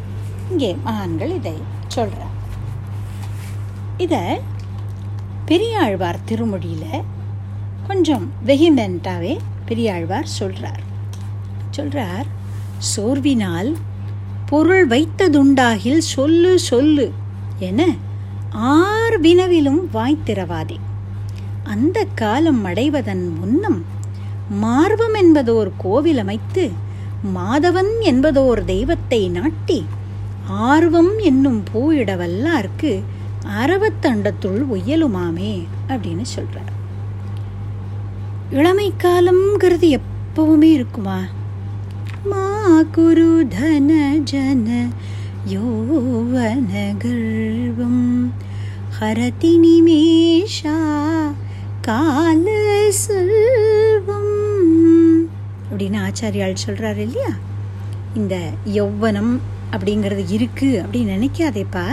இங்கே 0.51 0.77
மகான்கள் 0.85 1.35
இதை 1.35 1.57
சொல்கிறார் 1.89 2.33
இதை 3.97 4.23
பெரியாழ்வார் 5.47 6.25
திருமொழியில் 6.25 7.05
கொஞ்சம் 7.87 8.33
வெஹிமெண்ட்டாகவே 8.47 9.39
பெரியாழ்வார் 9.67 10.25
சொல்கிறார் 10.25 10.83
சொல்கிறார் 11.71 12.27
சோர்வினால் 12.97 13.77
பொருள் 14.47 14.89
வைத்ததுண்டாகில் 14.89 15.99
சொல்லு 15.99 16.59
சொல்லு 16.59 17.13
என 17.59 17.87
ஆர் 18.51 19.21
வினவிலும் 19.21 19.83
வாய்த்திரவாதே 19.95 20.81
அந்த 21.63 22.07
காலம் 22.15 22.65
அடைவதன் 22.65 23.29
முன்னம் 23.39 23.85
மார்வம் 24.61 25.15
என்பதோர் 25.15 25.71
கோவில் 25.77 26.19
அமைத்து 26.19 26.71
மாதவன் 27.35 27.93
என்பதோர் 28.01 28.65
தெய்வத்தை 28.65 29.29
நாட்டி 29.29 29.85
ஆர்வம் 30.47 31.19
என்னும் 31.19 31.63
பூயிட 31.75 32.17
வல்லார்க்கு 32.17 33.03
அறவத்தண்டத்துள் 33.61 34.61
அப்படின்னு 35.89 36.25
சொல்றார். 36.37 36.74
இளமை 38.51 38.93
காலம்ங்கிறது 38.99 40.01
எப்பவுமே 40.01 40.63
இருக்குமா? 40.63 41.21
மா 42.25 42.83
குரு 42.93 43.47
தன 43.59 44.17
ஜன 44.17 44.89
யோவன 45.49 46.97
கர்வம். 46.97 48.33
ஹரதி 49.01 49.59
நிமேஷா 49.67 50.79
கால 51.81 52.51
செல்வம். 52.91 54.23
அப்படின்னு 55.73 56.09
ஆச்சாரியால் 56.09 56.55
சொல்கிறார் 56.55 56.99
இல்லையா? 56.99 57.29
இந்த 58.15 58.39
யௌவனம் 58.75 59.39
அப்படிங்கிறது 59.71 60.25
இருக்குது 60.31 60.83
அப்படின்னு 60.83 61.29
நினைக்காதேப்பா. 61.29 61.87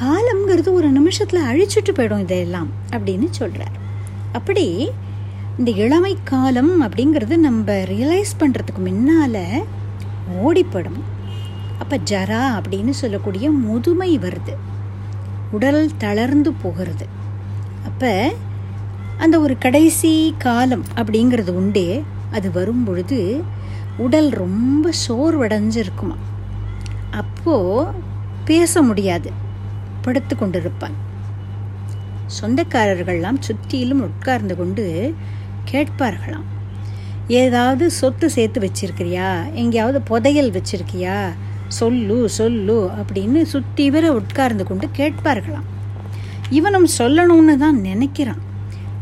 காலம்ங்கிறது 0.00 0.72
ஒரு 0.72 0.90
நிமிஷத்தில் 0.90 1.42
அழிச்சுட்டு 1.42 1.94
போயிடும் 1.94 2.20
இதெல்லாம் 2.20 2.68
அப்படின்னு 2.90 3.30
சொல்கிறார் 3.30 3.82
அப்படி 4.32 4.90
இந்த 5.58 5.70
இளமை 5.70 6.18
காலம் 6.24 6.82
அப்படிங்கிறது 6.82 7.36
நம்ம 7.36 7.72
ரியலைஸ் 7.72 8.32
பண்ணுறதுக்கு 8.38 8.78
முன்னால் 8.78 9.66
ஓடிப்படும். 10.42 11.02
அப்போ 11.78 11.96
ஜரா 11.96 12.40
அப்படின்னு 12.60 12.90
சொல்லக்கூடிய 12.90 13.50
முதுமை 13.50 14.18
வருது. 14.18 14.54
உடல் 15.50 15.90
தளர்ந்து 15.98 16.52
போகிறது. 16.52 17.06
அப்போ 17.84 18.32
அந்த 19.18 19.40
ஒரு 19.40 19.58
கடைசி 19.58 20.34
காலம் 20.38 20.84
அப்படிங்கிறது 20.96 21.50
உண்டு 21.50 22.02
அது 22.32 22.50
வரும் 22.52 22.84
பொழுது 22.84 23.42
உடல் 23.96 24.28
ரொம்ப 24.28 24.90
சோர்வடைஞ்சிருக்குமா? 25.08 26.16
அப்போது 27.10 27.90
பேச 28.44 28.82
முடியாது. 28.82 29.30
படுத்து 30.02 30.36
கொண்டிருப்பான் 30.36 30.96
சொந்தக்காரர்கள்லாம் 32.40 33.38
சுற்றிலும் 33.38 34.00
உட்கார்ந்து 34.00 34.56
கொண்டு 34.56 35.14
கேட்பார்களாம். 35.70 36.48
ஏதாவது 37.28 37.90
சொத்து 37.90 38.30
சேர்த்து 38.30 38.60
வச்சிருக்கிறியா? 38.60 39.52
எங்கேயாவது 39.52 40.00
புதையல் 40.00 40.52
வச்சிருக்கியா? 40.52 41.28
சொல்லு 41.68 42.28
சொல்லு 42.28 42.90
அப்படின்னு 42.96 43.42
சுற்றி 43.42 43.90
வர 43.90 44.12
உட்கார்ந்து 44.12 44.64
கொண்டு 44.64 44.88
கேட்பார்களாம். 44.96 45.68
இவனும் 46.50 46.86
சொல்லணும்னு 46.98 47.56
தான் 47.56 47.78
நினைக்கிறான். 47.78 48.42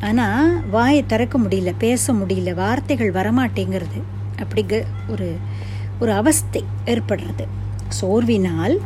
ஆனால் 0.00 0.68
வாயை 0.68 1.06
திறக்க 1.06 1.38
முடியல 1.38 1.74
பேச 1.78 2.12
முடியல 2.12 2.54
வார்த்தைகள் 2.54 3.12
வரமாட்டேங்கிறது. 3.12 4.00
அப்படிங்க 4.36 4.82
ஒரு 5.08 5.36
ஒரு 6.00 6.12
அவஸ்தை 6.12 6.64
ஏற்படுறது. 6.84 7.44
சோர்வினால் 8.00 8.78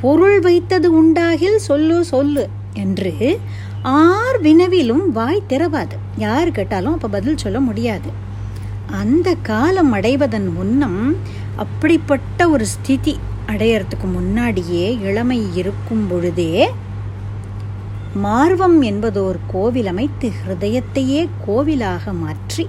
பொருள் 0.00 0.40
வைத்தது 0.40 0.92
உண்டாகில் 0.92 1.58
சொல்லு 1.58 2.04
சொல்லு. 2.04 2.48
என்று 2.76 3.12
ஆர் 3.96 4.38
வினவிலும் 4.40 5.04
வாய் 5.10 5.48
திறவாது. 5.48 5.96
யார் 6.16 6.50
கேட்டாலும் 6.50 6.94
அப்போ 6.94 7.08
பதில் 7.08 7.42
சொல்ல 7.44 7.58
முடியாது. 7.60 8.10
அந்த 9.00 9.28
காலம் 9.42 9.92
அடைவதன் 9.92 10.48
முன்னம் 10.48 11.00
அப்படிப்பட்ட 11.56 12.48
ஒரு 12.48 12.64
ஸ்திதி 12.66 13.14
அடையறதுக்கு 13.46 14.06
முன்னாடியே 14.12 14.86
இளமை 15.08 15.38
இருக்கும் 15.54 16.04
பொழுதே 16.08 16.52
மார்வம் 18.24 18.78
என்பதோர் 18.82 19.38
கோவில் 19.46 19.88
அமைத்து 19.92 20.26
ஹிருதயத்தையே 20.38 21.22
கோவிலாக 21.46 22.12
மாற்றி 22.20 22.64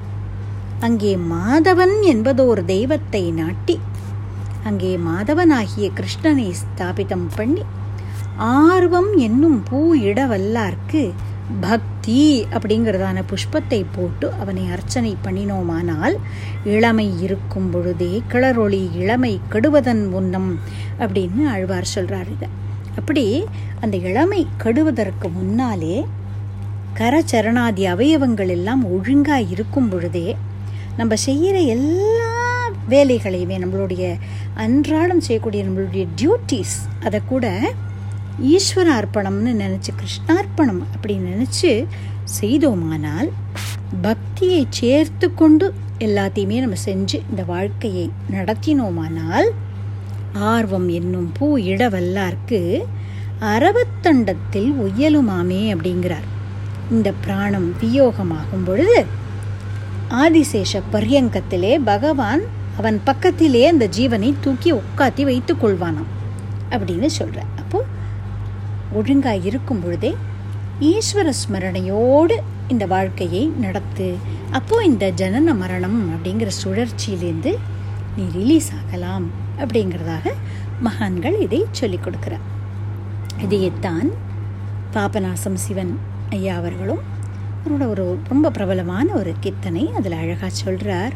அங்கே 0.79 1.11
மாதவன் 1.29 1.95
என்பதோர் 2.03 2.61
தெய்வத்தை 2.65 3.23
நாட்டி 3.31 3.75
அங்கே 4.63 4.91
மாதவனாகிய 5.05 5.87
கிருஷ்ணனை 5.99 6.47
ஸ்தாபிதம் 6.61 7.27
பண்ணி 7.35 7.63
ஆர்வம் 8.37 9.17
என்னும் 9.17 9.63
பூ 9.69 9.95
இடவல்லார்க்கு 9.95 11.13
பக்தி 11.61 12.45
அப்படிங்கிறதான 12.51 13.23
புஷ்பத்தை 13.29 13.85
போட்டு 13.95 14.33
அவனை 14.33 14.69
அர்ச்சனை 14.69 15.17
பண்ணினோமானால் 15.25 16.15
இளமை 16.65 17.21
இருக்கும் 17.21 17.69
பொழுதே 17.69 18.21
கிளறொளி 18.31 18.89
இளமை 18.93 19.39
கெடுவதன் 19.53 20.09
முன்னம் 20.09 20.59
அப்படின்னு 20.99 21.49
ஆழ்வார் 21.49 21.93
சொல்றார் 21.95 22.25
இதை. 22.31 22.47
அப்படி 22.95 23.45
அந்த 23.79 23.97
இளமை 23.97 24.47
கெடுவதற்கு 24.63 25.29
முன்னாலே 25.29 26.05
கரச்சரணாதி 26.99 27.85
அவயவங்கள் 27.87 28.47
எல்லாம் 28.47 28.85
ஒழுங்காக 28.91 29.41
இருக்கும் 29.41 29.89
பொழுதே 29.89 30.35
நம்ம 30.97 31.15
செய்கிற 31.15 31.59
எல்லா 31.59 32.31
வேலைகளையுமே 32.89 33.59
நம்மளுடைய 33.59 34.17
அன்றாடம் 34.55 35.21
செய்யக்கூடிய 35.21 35.63
நம்மளுடைய 35.63 36.07
டியூட்டிஸ் 36.21 36.75
அதை 37.03 37.21
கூட 37.25 37.61
ஈஸ்வர 38.43 38.87
அர்ப்பணம்னு 38.97 39.51
நினச்சி 39.53 39.89
கிருஷ்ணார்ப்பணம் 39.95 40.85
அப்படின்னு 40.95 41.31
நினச்சி 41.35 41.85
செய்தோமானால் 42.23 43.31
பக்தியை 44.01 44.67
சேர்த்து 44.69 45.33
கொண்டு 45.33 45.73
எல்லாத்தையுமே 45.99 46.59
நம்ம 46.59 46.75
செஞ்சு 46.85 47.21
இந்த 47.29 47.43
வாழ்க்கையை 47.43 48.09
நடத்தினோமானால் 48.31 49.49
ஆர்வம் 50.33 50.89
என்னும் 50.89 51.31
பூ 51.33 51.57
இடவல்லார்க்கு 51.57 52.83
அரவத்தண்டத்தில் 53.39 54.71
உயலுமாமே 54.81 55.75
அப்படிங்கிறார். 55.75 56.27
இந்த 56.91 57.11
பிராணம் 57.11 57.75
வியோகமாகும் 57.81 58.63
பொழுது 58.65 59.05
ஆதிசேஷ 60.09 60.81
பரியங்கத்திலே 60.91 61.79
பகவான் 61.83 62.41
அவன் 62.77 63.01
பக்கத்திலே 63.03 63.67
அந்த 63.67 63.87
ஜீவனை 63.87 64.33
தூக்கி 64.41 64.73
உட்காத்தி 64.73 65.23
வைத்துக் 65.23 65.65
கொள்வானாம் 65.65 66.11
அப்படின்னு 66.69 67.05
சொல்கிறார் 67.05 67.56
ஒழுங்காக 68.93 69.45
இருக்கும் 69.45 69.81
பொழுதே 69.81 70.15
ஈஸ்வர 70.79 71.31
ஸ்மரணையோடு 71.41 72.35
இந்த 72.67 72.85
வாழ்க்கையை 72.85 73.51
நடத்து. 73.59 74.15
அப்போ 74.51 74.83
இந்த 74.83 75.11
ஜனன 75.11 75.55
மரணம் 75.55 75.99
அப்படிங்கிற 76.13 76.49
சுழற்சியிலேருந்து 76.63 77.55
நீ 78.15 78.25
ரிலீஸ் 78.33 78.71
ஆகலாம் 78.79 79.31
அப்படிங்கிறதாக 79.57 80.31
மகான்கள் 80.79 81.39
இதை 81.39 81.65
சொல்லிக் 81.71 82.05
கொடுக்கிறார். 82.05 82.45
இதையத்தான் 83.43 84.09
பாபநாசம் 84.93 85.53
சிவன் 85.53 85.99
ஐயா 86.29 86.55
அவர்களும் 86.55 87.01
அவரோட 87.63 87.89
ஒரு 87.89 88.17
ரொம்ப 88.27 88.49
பிரபலமான 88.49 89.13
ஒரு 89.13 89.33
கீர்த்தனை 89.41 89.93
அதில் 89.93 90.11
அழகாக 90.11 90.49
சொல்கிறார் 90.49 91.13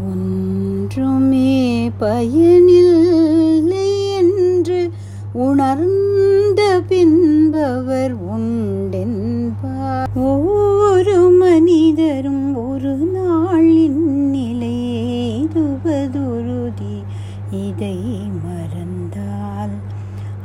ஒன்றுமே 0.00 1.90
பயனில்லை 1.98 3.88
என்று 4.16 4.92
உணர்ந்த 5.34 6.82
பின்பவர் 6.88 8.16
உண்டென்பார். 8.16 10.06
ஒவ்வொரு 10.14 11.20
மனிதரும் 11.20 12.68
ஒரு 12.68 13.10
நாளின் 13.14 14.32
நிலைதுவதுருதி 14.32 17.02
இதை 17.50 17.98
மறந்தால். 18.44 19.74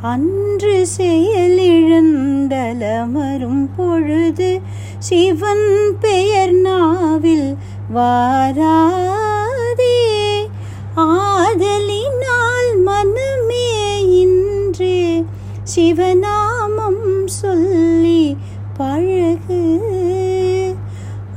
அன்று 0.02 0.88
செயலிழந்தலமரும் 0.98 3.70
பொழுது 3.78 4.60
சிவன் 5.00 5.96
பெயர் 6.00 6.52
நாவில் 6.52 7.56
வாரா 7.90 9.19
சிவநாமம் 15.76 17.26
சொல்லி 17.26 18.38
பழகு. 18.78 19.60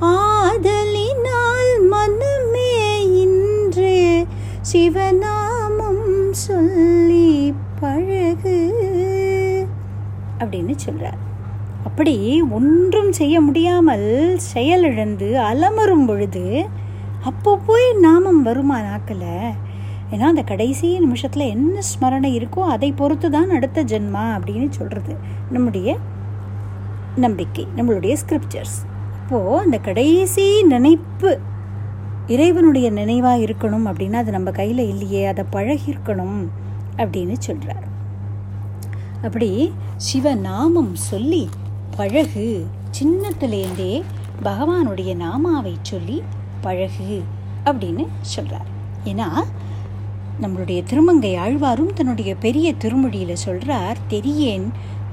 ஆதலினால் 0.00 1.80
மனமே 1.88 2.70
இன்று 3.14 4.26
சிவநாமம் 4.72 6.30
சொல்லி 6.30 7.54
பழகு 7.80 8.58
அப்படின்னு 10.38 10.74
சொல்கிறார் 10.76 11.20
அப்படி 11.84 12.42
ஒன்றும் 12.50 13.12
செய்ய 13.12 13.40
முடியாமல் 13.40 14.36
செயலிழந்து 14.36 15.28
அலமரும் 15.40 16.06
பொழுது 16.06 16.64
அப்போ 17.22 17.56
போய் 17.56 17.92
நாமம் 18.00 18.42
வருமா 18.42 18.80
நாக்கில் 18.80 19.28
ஏன்னா 20.12 20.26
அந்த 20.28 20.42
கடைசி 20.42 20.88
நிமிஷத்தில் 20.98 21.44
என்ன 21.48 21.82
ஸ்மரணை 21.90 22.30
இருக்கோ 22.38 22.62
அதை 22.66 22.90
பொறுத்து 22.92 23.28
தான் 23.30 23.50
அடுத்த 23.50 23.84
ஜென்மா 23.84 24.24
அப்படின்னு 24.36 24.68
சொல்கிறது 24.70 25.12
நம்முடைய 25.50 25.90
நம்பிக்கை 27.16 27.64
நம்மளுடைய 27.76 28.12
ஸ்கிரிப்சர்ஸ் 28.16 28.76
அப்போது 29.22 29.60
அந்த 29.60 29.76
கடைசி 29.78 30.44
நினைப்பு 30.64 31.30
இறைவனுடைய 32.26 32.86
நினைவாக 32.90 33.44
இருக்கணும் 33.46 33.86
அப்படின்னா 33.86 34.18
அது 34.18 34.30
நம்ம 34.30 34.50
கையில் 34.50 34.82
இல்லையே 34.84 35.22
அதை 35.26 35.44
பழகிருக்கணும் 35.52 36.38
அப்படின்னு 36.96 37.36
சொல்கிறார் 37.38 37.86
அப்படி 39.22 39.50
சிவநாமம் 40.06 40.94
சொல்லி 41.08 41.42
பழகு 41.96 42.46
சின்னத்துலேருந்தே 42.98 43.92
பகவானுடைய 44.42 45.10
நாமாவை 45.16 45.74
சொல்லி 45.82 46.18
பழகு 46.60 47.10
அப்படின்னு 47.66 48.04
சொல்கிறார் 48.34 48.68
ஏன்னா 49.04 49.28
நம்மளுடைய 50.40 50.82
திருமங்கை 50.82 51.36
ஆழ்வாரும் 51.36 51.92
தன்னுடைய 51.94 52.34
பெரிய 52.34 52.74
திருமொழியில் 52.74 53.42
சொல்கிறார் 53.44 53.98
தெரியேன் 54.08 54.66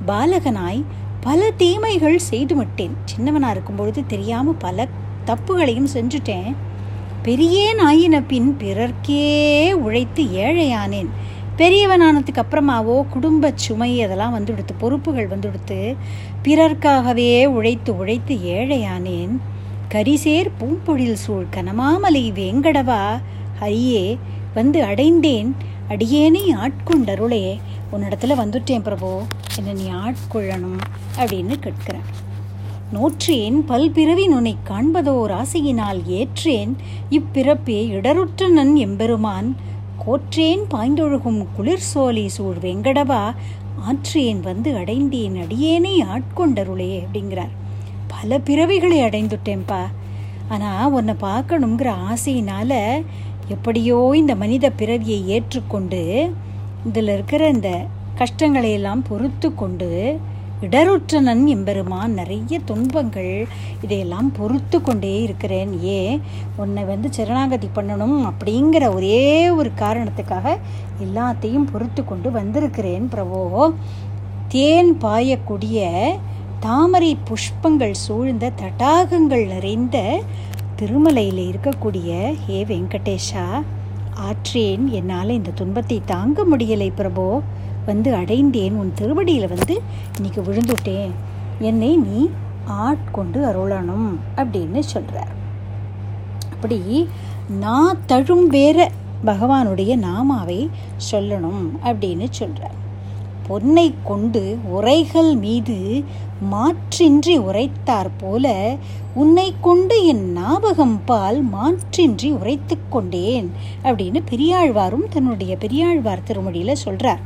பாலகனாய் 0.08 0.84
பல 1.22 1.52
தீமைகள் 1.52 2.18
செய்து 2.18 2.56
விட்டேன் 2.56 2.94
சின்னவனாக 3.12 3.50
இருக்கும்பொழுது 3.50 4.06
தெரியாமல் 4.06 4.60
பல 4.60 4.88
தப்புகளையும் 5.26 5.90
செஞ்சுட்டேன். 5.94 6.56
பெரியேன் 7.24 7.80
ஆயின 7.80 8.22
பின் 8.22 8.56
பிறர்க்கே 8.60 9.72
உழைத்து 9.72 10.24
ஏழையானேன். 10.24 11.10
பெரியவனானதுக்கு 11.58 12.42
அப்புறமாவோ 12.44 13.10
குடும்ப 13.10 13.52
சுமை 13.56 14.04
அதெல்லாம் 14.04 14.32
வந்து 14.32 14.52
கொடுத்து 14.52 14.74
பொறுப்புகள் 14.74 15.28
வந்து 15.28 15.48
கொடுத்து 15.48 15.96
பிறர்க்காகவே 16.44 17.46
உழைத்து 17.46 17.98
உழைத்து 17.98 18.36
ஏழையானேன். 18.36 19.34
கரிசேர் 19.90 20.50
பூம்பொழில் 20.60 21.22
சூழ் 21.26 21.46
கனமாமலை 21.56 22.26
வேங்கடவா 22.40 23.04
ஹரியே 23.62 24.18
வந்து 24.60 24.80
அடைந்தேன். 24.84 25.52
அடியேனை 25.94 26.44
ஆட்கொண்டருளே 26.64 27.46
உன்னிடத்துல 27.94 28.34
வந்துட்டேன் 28.42 28.88
பிரபு 28.88 29.12
என்னை 29.58 29.74
நீ 29.80 29.86
ஆட்கொள்ளணும் 30.06 30.82
அப்படின்னு 31.20 31.56
கேட்கிறேன் 31.66 32.08
நோற்றேன் 32.96 33.58
பல்பிறவி 33.70 34.24
நுனை 34.32 34.54
காண்பதோர் 34.70 35.34
ஆசையினால் 35.40 36.00
ஏற்றேன். 36.20 36.72
இப்பிறப்பே 37.18 37.80
இடருற்ற 37.98 38.48
நன் 38.58 38.74
எம்பெருமான் 38.86 39.50
கோற்றேன் 40.04 40.64
பாய்ந்தொழுகும் 40.74 41.40
குளிர் 41.56 41.88
சோலை 41.92 42.26
சூழ் 42.36 42.60
வெங்கடவா 42.66 43.24
ஆற்றேன் 43.88 44.42
வந்து 44.48 44.72
அடைந்தேன் 44.82 45.36
அடியேனை 45.44 45.94
ஆட்கொண்டருளே 46.14 46.92
அப்படிங்கிறார். 47.02 47.54
பல 48.14 48.40
பிறவிகளை 48.48 49.00
அடைந்துட்டேன்ப்பா 49.08 49.82
ஆனால் 50.54 50.92
உன்னை 50.98 51.16
பார்க்கணுங்கிற 51.22 51.90
ஆசையினால 52.12 52.72
எப்படியோ 53.50 54.00
இந்த 54.16 54.34
மனித 54.36 54.66
பிறவியை 54.72 55.20
ஏற்றுக்கொண்டு 55.28 56.02
இதில் 56.88 57.12
இருக்கிற 57.14 57.44
இந்த 57.50 57.70
கஷ்டங்களை 58.16 58.72
எல்லாம் 58.72 59.02
பொறுத்து 59.10 59.50
கொண்டு 59.56 59.90
இடருற்றனன் 60.62 61.44
எம்பெருமான் 61.46 62.14
நிறைய 62.14 62.56
துன்பங்கள் 62.70 63.34
இதையெல்லாம் 63.82 64.30
பொறுத்து 64.38 64.78
கொண்டே 64.82 65.12
இருக்கிறேன். 65.22 65.72
ஏன் 65.82 66.18
உன்னை 66.56 66.84
வந்து 66.84 67.10
சரணாகதி 67.18 67.70
பண்ணணும் 67.76 68.18
அப்படிங்கிற 68.30 68.86
ஒரே 68.96 69.22
ஒரு 69.50 69.72
காரணத்துக்காக 69.80 70.56
எல்லாத்தையும் 71.06 71.70
பொறுத்து 71.72 72.04
கொண்டு 72.06 72.32
வந்திருக்கிறேன் 72.32 73.08
பிரபோ. 73.14 73.44
தேன் 74.48 74.92
பாயக்கூடிய 75.02 75.80
தாமரை 76.60 77.12
புஷ்பங்கள் 77.28 77.96
சூழ்ந்த 78.06 78.52
தடாகங்கள் 78.62 79.46
நிறைந்த 79.54 79.98
திருமலையில் 80.80 81.42
இருக்கக்கூடிய 81.50 82.10
ஹே 82.46 82.58
வெங்கடேஷா 82.66 83.46
ஆற்றேன் 84.14 84.88
என்னால் 84.88 85.30
இந்த 85.30 85.52
துன்பத்தை 85.56 86.02
தாங்க 86.06 86.44
முடியலை 86.52 86.90
பிரபோ. 86.98 87.26
வந்து 87.86 88.10
அடைந்தேன் 88.14 88.76
உன் 88.76 88.94
திருவடியில் 88.96 89.48
வந்து 89.48 89.76
இன்னைக்கு 90.16 90.42
விழுந்துட்டேன். 90.42 91.12
என்னை 91.60 91.98
நீ 91.98 92.30
ஆட்கொண்டு 92.66 93.40
அருளணும் 93.46 94.10
அப்படின்னு 94.36 94.80
சொல்கிறார் 94.80 95.34
அப்படி 96.54 96.80
நான் 97.60 98.00
தழும் 98.06 98.48
வேற 98.48 98.92
பகவானுடைய 99.26 99.92
நாமாவை 100.08 100.60
சொல்லணும் 101.12 101.64
அப்படின்னு 101.84 102.28
சொல்கிறார் 102.30 102.78
பொன்னை 103.48 103.94
கொண்டு 104.04 104.44
உரைகள் 104.70 105.36
மீது 105.36 105.78
மாற்றின்றி 106.52 107.38
உரைத்தார் 107.38 108.10
போல 108.18 108.76
உன்னை 109.14 109.54
கொண்டு 109.62 110.06
என் 110.06 110.34
ஞாபகம் 110.34 111.02
பால் 111.06 111.46
மாற்றின்றி 111.54 112.32
உரைத்து 112.32 112.78
கொண்டேன் 112.90 113.52
அப்படின்னு 113.84 114.20
பெரியாழ்வாரும் 114.32 115.08
தன்னுடைய 115.10 115.56
பெரியாழ்வார் 115.56 116.26
திருமொழியில் 116.28 116.74
சொல்கிறார் 116.74 117.20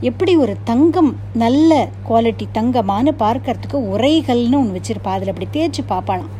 எப்படி 0.00 0.36
ஒரு 0.36 0.56
தங்கம் 0.64 1.16
நல்ல 1.34 1.88
குவாலிட்டி 2.08 2.46
தங்கமான 2.52 3.14
பார்க்கறதுக்கு 3.18 3.72
உரைகள்னு 3.72 4.54
ஒன்று 4.54 4.80
வச்சிருப்பா 4.80 5.08
அதில் 5.08 5.32
அப்படி 5.32 5.48
தேய்ச்சி 5.52 5.82
பார்ப்பாளாம். 5.88 6.34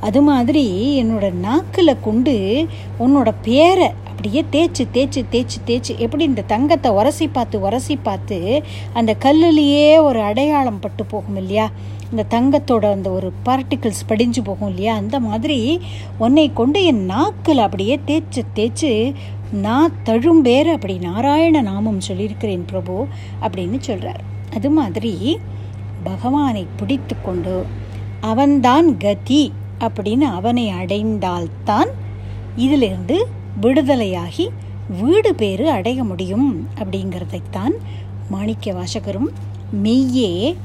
அது 0.00 0.22
மாதிரி 0.22 0.64
என்னோட 1.02 1.32
நாக்கில் 1.32 2.00
கொண்டு 2.00 2.66
உன்னோட 2.98 3.32
பேரை 3.42 3.90
அப்படியே 4.24 4.44
தேய்ச்சி 4.52 4.84
தேய்ச்சி 4.92 5.22
தேய்ச்சி 5.32 5.58
தேய்ச்சி 5.66 5.96
எப்படி 5.96 6.24
இந்த 6.24 6.42
தங்கத்தை 6.42 6.90
உரசி 6.90 7.28
பார்த்து 7.28 7.60
உரசி 7.60 7.96
பார்த்து 7.96 8.62
அந்த 8.92 9.16
கல்லுலேயே 9.20 10.02
ஒரு 10.02 10.20
அடையாளம் 10.20 10.78
பட்டு 10.80 11.04
போகும் 11.04 11.36
இல்லையா? 11.36 11.70
இந்த 12.10 12.24
தங்கத்தோட 12.30 12.90
அந்த 12.90 13.10
ஒரு 13.10 13.32
பார்ட்டிகிள்ஸ் 13.44 14.00
படிஞ்சு 14.06 14.42
போகும் 14.42 14.68
இல்லையா? 14.68 14.94
அந்த 14.94 15.20
மாதிரி 15.20 15.80
உன்னை 16.18 16.52
கொண்டு 16.52 16.84
என் 16.84 17.04
நாக்கில் 17.04 17.58
அப்படியே 17.58 18.00
தேய்ச்சி 18.06 18.42
தேய்ச்சி 18.54 19.14
நான் 19.52 19.92
தழும்பேர் 20.04 20.72
அப்படி 20.72 20.98
நாராயண 20.98 21.60
நாமம் 21.60 22.00
சொல்லியிருக்கிறேன் 22.00 22.64
பிரபு 22.66 23.06
அப்படின்னு 23.42 23.78
சொல்கிறார் 23.78 24.22
அது 24.54 24.70
மாதிரி 24.70 25.38
பகவானை 26.02 26.66
பிடித்து 26.76 27.16
கொண்டு 27.22 27.64
அவன்தான் 28.20 28.96
கதி 28.96 29.52
அப்படின்னு 29.80 30.28
அவனை 30.32 30.68
அடைந்தால்தான் 30.68 31.92
இதிலிருந்து 32.56 33.16
விடுதலையாகி 33.62 34.48
வீடு 35.02 35.34
பேறு 35.34 35.70
அடைய 35.70 36.04
முடியும் 36.04 36.68
அப்படிங்கிறதைத்தான் 36.74 37.74
மாணிக்க 38.28 38.72
வாசகரும் 38.72 39.30
மெய்யே 39.82 40.56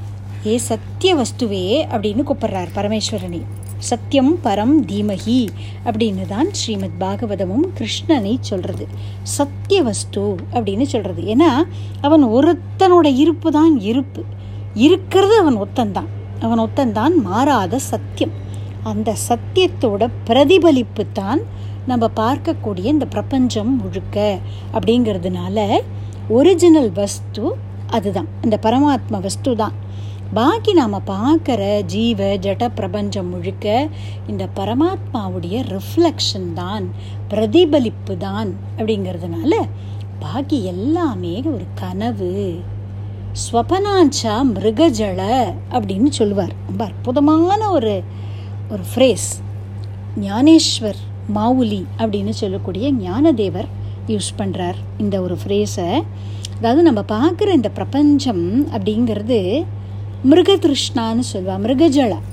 ஏ 0.46 0.56
சத்திய 0.56 1.16
வஸ்துவே 1.16 1.64
அப்படின்னு 1.94 2.22
கூப்பிடுறார் 2.28 2.68
பரமேஸ்வரனை. 2.74 3.40
சத்தியம் 3.78 4.38
பரம் 4.44 4.74
தீமகி 4.86 5.48
அப்படின்னு 5.84 6.26
தான் 6.26 6.52
ஸ்ரீமத் 6.52 6.96
பாகவதமும் 7.00 7.66
கிருஷ்ணனை 7.78 8.36
சொல்கிறது 8.40 8.86
சத்திய 9.22 9.82
வஸ்து 9.82 10.34
அப்படின்னு 10.52 10.82
சொல்கிறது 10.82 11.22
ஏன்னா 11.22 11.62
அவன் 12.00 12.24
ஒருத்தனோட 12.26 13.16
இருப்பு 13.16 13.50
தான் 13.50 13.80
இருப்பு. 13.80 14.24
இருக்கிறது 14.74 15.38
அவன் 15.38 15.58
ஒத்தன்தான் 15.58 16.10
அவன் 16.40 16.58
ஒத்தன்தான் 16.58 17.14
மாறாத 17.22 17.78
சத்தியம். 17.78 18.34
அந்த 18.82 19.16
சத்தியத்தோட 19.28 20.08
பிரதிபலிப்பு 20.24 21.06
தான் 21.12 21.40
நம்ம 21.86 22.10
பார்க்கக்கூடிய 22.16 22.84
இந்த 22.84 23.06
பிரபஞ்சம் 23.06 23.76
முழுக்க 23.76 24.38
அப்படிங்கிறதுனால 24.72 25.80
ஒரிஜினல் 26.28 26.92
வஸ்து 26.92 27.56
அதுதான். 27.86 28.28
இந்த 28.42 28.58
பரமாத்ம 28.62 29.20
வஸ்து 29.20 29.56
தான். 29.56 29.72
பாக்கி 30.34 30.72
நாம் 30.72 31.02
பார்க்குற 31.06 31.84
ஜீவ 31.84 32.24
ஜட 32.24 32.68
பிரபஞ்சம் 32.74 33.28
முழுக்க 33.28 33.88
இந்த 34.26 34.48
பரமாத்மாவுடைய 34.56 35.56
ரிஃப்ளெக்ஷன் 35.74 36.52
தான் 36.54 36.90
பிரதிபலிப்பு 37.28 38.16
தான் 38.16 38.54
அப்படிங்கிறதுனால 38.78 39.54
பாக்கி 40.18 40.64
எல்லாமே 40.64 41.42
ஒரு 41.44 41.64
கனவு. 41.74 42.60
ஸ்வபனாஞ்சா 43.32 44.34
மிருகஜல 44.54 45.52
அப்படின்னு 45.70 46.08
சொல்லுவார். 46.08 46.52
ரொம்ப 46.66 46.84
அற்புதமான 46.84 47.70
ஒரு 47.70 48.02
ஒரு 48.70 48.82
ஃப்ரேஸ் 48.94 49.30
ஞானேஸ்வர் 50.20 51.00
மாவுலி 51.34 51.84
அப்படின்னு 51.98 52.30
சொல்லக்கூடிய 52.30 52.92
ஞானதேவர் 52.92 53.68
யூஸ் 54.08 54.30
பண்ணுறார் 54.38 54.78
இந்த 54.98 55.20
ஒரு 55.20 55.36
ஃப்ரேஸை 55.46 55.90
அதாவது 56.56 56.82
நம்ம 56.82 57.04
பார்க்குற 57.08 57.48
இந்த 57.52 57.70
பிரபஞ்சம் 57.70 58.66
அப்படிங்கிறது 58.72 59.64
மிருகதிருஷ்ணான்னு 60.30 61.22
சொல்லுவா 61.32 61.56
மிருகஜலம் 61.62 62.26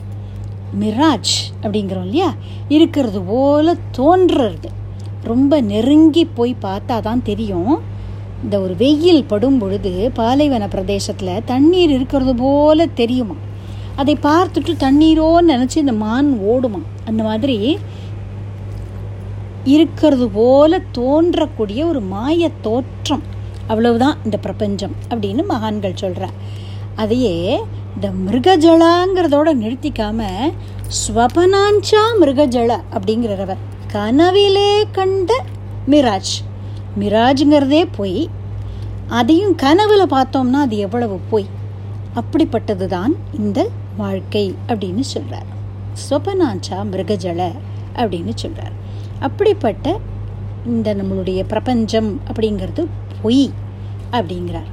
மிராஜ் 0.79 1.35
அப்படிங்கிறோம் 1.61 2.03
இல்லையா? 2.03 2.33
இருக்கிறது 2.67 3.21
போல 3.21 3.75
தோன்றுறது. 3.97 4.69
ரொம்ப 5.23 5.61
நெருங்கி 5.61 6.25
போய் 6.25 6.55
பார்த்தா 6.61 6.99
தான் 7.01 7.23
தெரியும். 7.23 7.79
இந்த 8.43 8.61
ஒரு 8.61 8.75
வெயில் 8.75 9.23
படும் 9.23 9.57
பொழுது 9.57 10.11
பாலைவன 10.13 10.67
பிரதேசத்தில் 10.67 11.43
தண்ணீர் 11.45 11.89
இருக்கிறது 11.89 12.35
போல 12.35 12.85
தெரியுமா? 12.85 13.35
அதை 13.95 14.17
பார்த்துட்டு 14.21 14.73
தண்ணீரோன்னு 14.79 15.53
நினச்சி 15.53 15.75
இந்த 15.75 15.93
மான் 15.93 16.39
ஓடுமா? 16.49 16.81
அந்த 17.05 17.23
மாதிரி 17.23 17.77
இருக்கிறது 19.73 20.29
போல 20.29 20.81
தோன்றக்கூடிய 20.97 21.79
ஒரு 21.87 22.01
மாய 22.13 22.49
தோற்றம். 22.61 23.23
அவ்வளவுதான் 23.67 24.17
இந்த 24.23 24.37
பிரபஞ்சம் 24.37 24.95
அப்படின்னு 25.09 25.45
மகான்கள் 25.45 25.95
சொல்கிறார் 25.95 26.35
அதையே 26.95 27.37
இந்த 27.95 28.07
மிருகஜலாங்கிறதோட 28.25 29.49
நிறுத்திக்காம 29.63 30.19
ஸ்வபனாஞ்சா 30.97 32.03
மிருகஜல 32.21 32.71
அப்படிங்கிறவர் 32.91 33.63
கனவிலே 33.93 34.71
கண்ட 34.91 35.43
மிராஜ். 35.89 36.33
மிராஜுங்கிறதே 36.99 37.81
போய். 37.95 38.29
அதையும் 39.07 39.55
கனவுல 39.63 40.03
பார்த்தோம்னா 40.09 40.59
அது 40.65 40.77
எவ்வளவு 40.77 41.19
போய். 41.29 41.47
அப்படிப்பட்டது 42.19 42.85
தான் 42.85 43.13
இந்த 43.37 43.59
வாழ்க்கை 43.97 44.55
அப்படின்னு 44.67 45.03
சொல்கிறார் 45.13 45.49
ஸ்வபனாஞ்சா 46.01 46.79
மிருகஜல 46.91 47.41
அப்படின்னு 47.95 48.33
சொல்கிறார் 48.35 48.75
அப்படிப்பட்ட 49.25 49.87
இந்த 50.65 50.89
நம்மளுடைய 50.95 51.39
பிரபஞ்சம் 51.51 52.09
அப்படிங்கிறது 52.29 52.81
பொய் 53.21 53.45
அப்படிங்கிறார். 54.17 54.69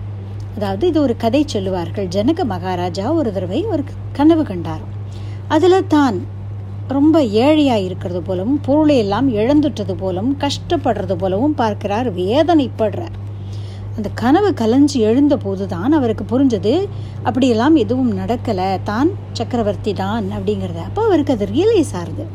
அதாவது 0.56 0.84
இது 0.90 0.98
ஒரு 1.00 1.14
கதை 1.16 1.44
சொல்லுவார்கள். 1.46 2.06
ஜனக 2.16 2.44
மகாராஜா 2.44 3.06
ஒரு 3.12 3.32
தடவை 3.32 3.60
ஒரு 3.74 3.82
கனவு 4.18 4.42
கண்டார். 4.42 4.84
அதில் 5.48 5.86
தான் 5.86 6.16
ரொம்ப 6.88 7.16
ஏழையாக 7.24 7.84
இருக்கிறது 7.86 8.20
போலவும் 8.22 8.60
பொருளை 8.60 8.96
எல்லாம் 8.96 9.28
இழந்துட்டது 9.28 9.94
போலவும் 10.02 10.36
கஷ்டப்படுறது 10.44 11.14
போலவும் 11.22 11.54
பார்க்கிறார். 11.60 12.08
வேதனைப்படுறார். 12.20 13.16
அந்த 13.96 14.08
கனவு 14.22 14.50
கலைஞ்சு 14.60 14.98
எழுந்த 15.08 15.34
போது 15.36 15.66
தான் 15.66 15.92
அவருக்கு 15.92 16.24
புரிஞ்சது 16.32 16.74
அப்படியெல்லாம் 17.22 17.76
எதுவும் 17.82 18.12
நடக்கலை. 18.20 18.82
தான் 18.84 19.10
சக்கரவர்த்தி 19.32 19.92
தான் 19.92 20.26
அப்படிங்கிறத. 20.36 20.80
அப்போ 20.90 21.02
அவருக்கு 21.08 21.32
அது 21.36 21.46
ரியலைஸ் 21.56 21.94
ஆகுது 22.00 22.26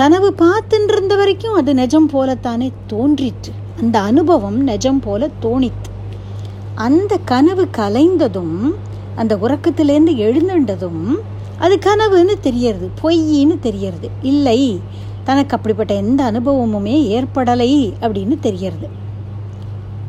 கனவு 0.00 0.28
பார்த்துட்டு 0.38 0.92
இருந்த 0.92 1.14
வரைக்கும் 1.16 1.54
அது 1.54 1.74
நிஜம் 1.74 2.06
போலத்தானே 2.10 2.68
தோன்றிற்று. 2.86 3.52
அந்த 3.80 3.96
அனுபவம் 4.00 4.58
நிஜம் 4.62 5.00
போல 5.00 5.28
தோணித்து 5.42 5.90
அந்த 6.74 7.16
கனவு 7.24 7.64
கலைந்ததும் 7.78 8.54
அந்த 9.14 9.36
உறக்கத்திலேருந்து 9.36 10.12
எழுந்துண்டதும் 10.26 11.02
அது 11.58 11.78
கனவுன்னு 11.86 12.34
தெரியறது 12.40 12.90
பொய்ன்னு 13.02 13.58
தெரியறது. 13.58 14.10
இல்லை 14.22 14.80
தனக்கு 15.24 15.56
அப்படிப்பட்ட 15.56 15.94
எந்த 15.94 16.20
அனுபவமுமே 16.30 16.96
ஏற்படலை 17.18 17.72
அப்படின்னு 18.00 18.38
தெரியறது. 18.38 18.88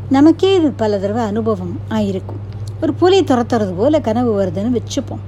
நமக்கே 0.09 0.55
இது 0.55 0.71
பல 0.71 0.99
தடவை 0.99 1.23
அனுபவம் 1.23 1.75
ஆயிருக்கும். 1.89 2.41
ஒரு 2.81 2.93
புலி 2.93 3.23
துரத்துறது 3.23 3.73
போல 3.77 3.99
கனவு 3.99 4.31
வருதுன்னு 4.41 4.77
வச்சுப்போம். 4.77 5.25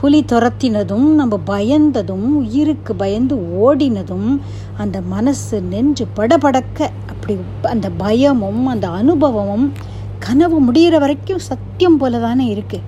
புலி 0.00 0.24
துரத்தினதும் 0.24 1.08
நம்ம 1.14 1.40
பயந்ததும் 1.46 2.28
உயிருக்கு 2.34 2.94
பயந்து 2.94 3.36
ஓடினதும் 3.36 4.38
அந்த 4.76 5.00
மனசு 5.00 5.60
நெஞ்சு 5.60 6.06
படபடக்க 6.16 6.88
அப்படி 7.06 7.36
அந்த 7.62 7.90
பயமும் 7.90 8.66
அந்த 8.66 8.88
அனுபவமும் 8.88 9.72
கனவு 10.18 10.72
முடிகிற 10.72 10.98
வரைக்கும் 10.98 11.38
சத்தியம் 11.38 11.96
போல 11.96 12.18
தானே 12.18 12.54
இருக்குது 12.54 12.86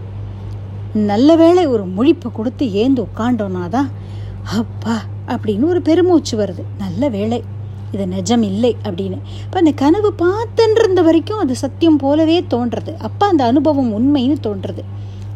நல்ல 0.92 1.36
வேளை 1.36 1.66
ஒரு 1.66 1.84
முழிப்பு 1.96 2.28
கொடுத்து 2.32 2.66
ஏந்து 2.66 3.06
உட்காண்டோன்னா 3.06 3.68
தான் 3.68 3.90
அப்பா 4.42 4.96
அப்படின்னு 5.26 5.64
ஒரு 5.64 5.82
பெருமூச்சு 5.82 6.38
வருது. 6.38 6.62
நல்ல 6.78 7.08
வேலை 7.08 7.42
இது 7.92 8.06
நிஜம் 8.06 8.42
இல்லை 8.42 8.76
அப்படின்னு. 8.84 9.18
இப்போ 9.44 9.58
அந்த 9.58 9.72
கனவு 9.72 10.14
பார்த்துன்னு 10.18 10.78
இருந்த 10.78 11.02
வரைக்கும் 11.02 11.38
அது 11.38 11.56
சத்தியம் 11.56 11.96
போலவே 11.96 12.40
தோன்றது 12.40 12.96
அப்போ 12.96 13.26
அந்த 13.26 13.44
அனுபவம் 13.44 13.92
உண்மைன்னு 13.98 14.36
தோன்றது 14.42 14.84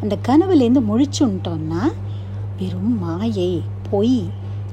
அந்த 0.05 0.17
கனவுலேருந்து 0.27 0.81
முழிச்சுன்ட்டோம்னா 0.89 1.83
வெறும் 2.57 2.97
மாயை 2.99 3.51
பொய். 3.89 4.17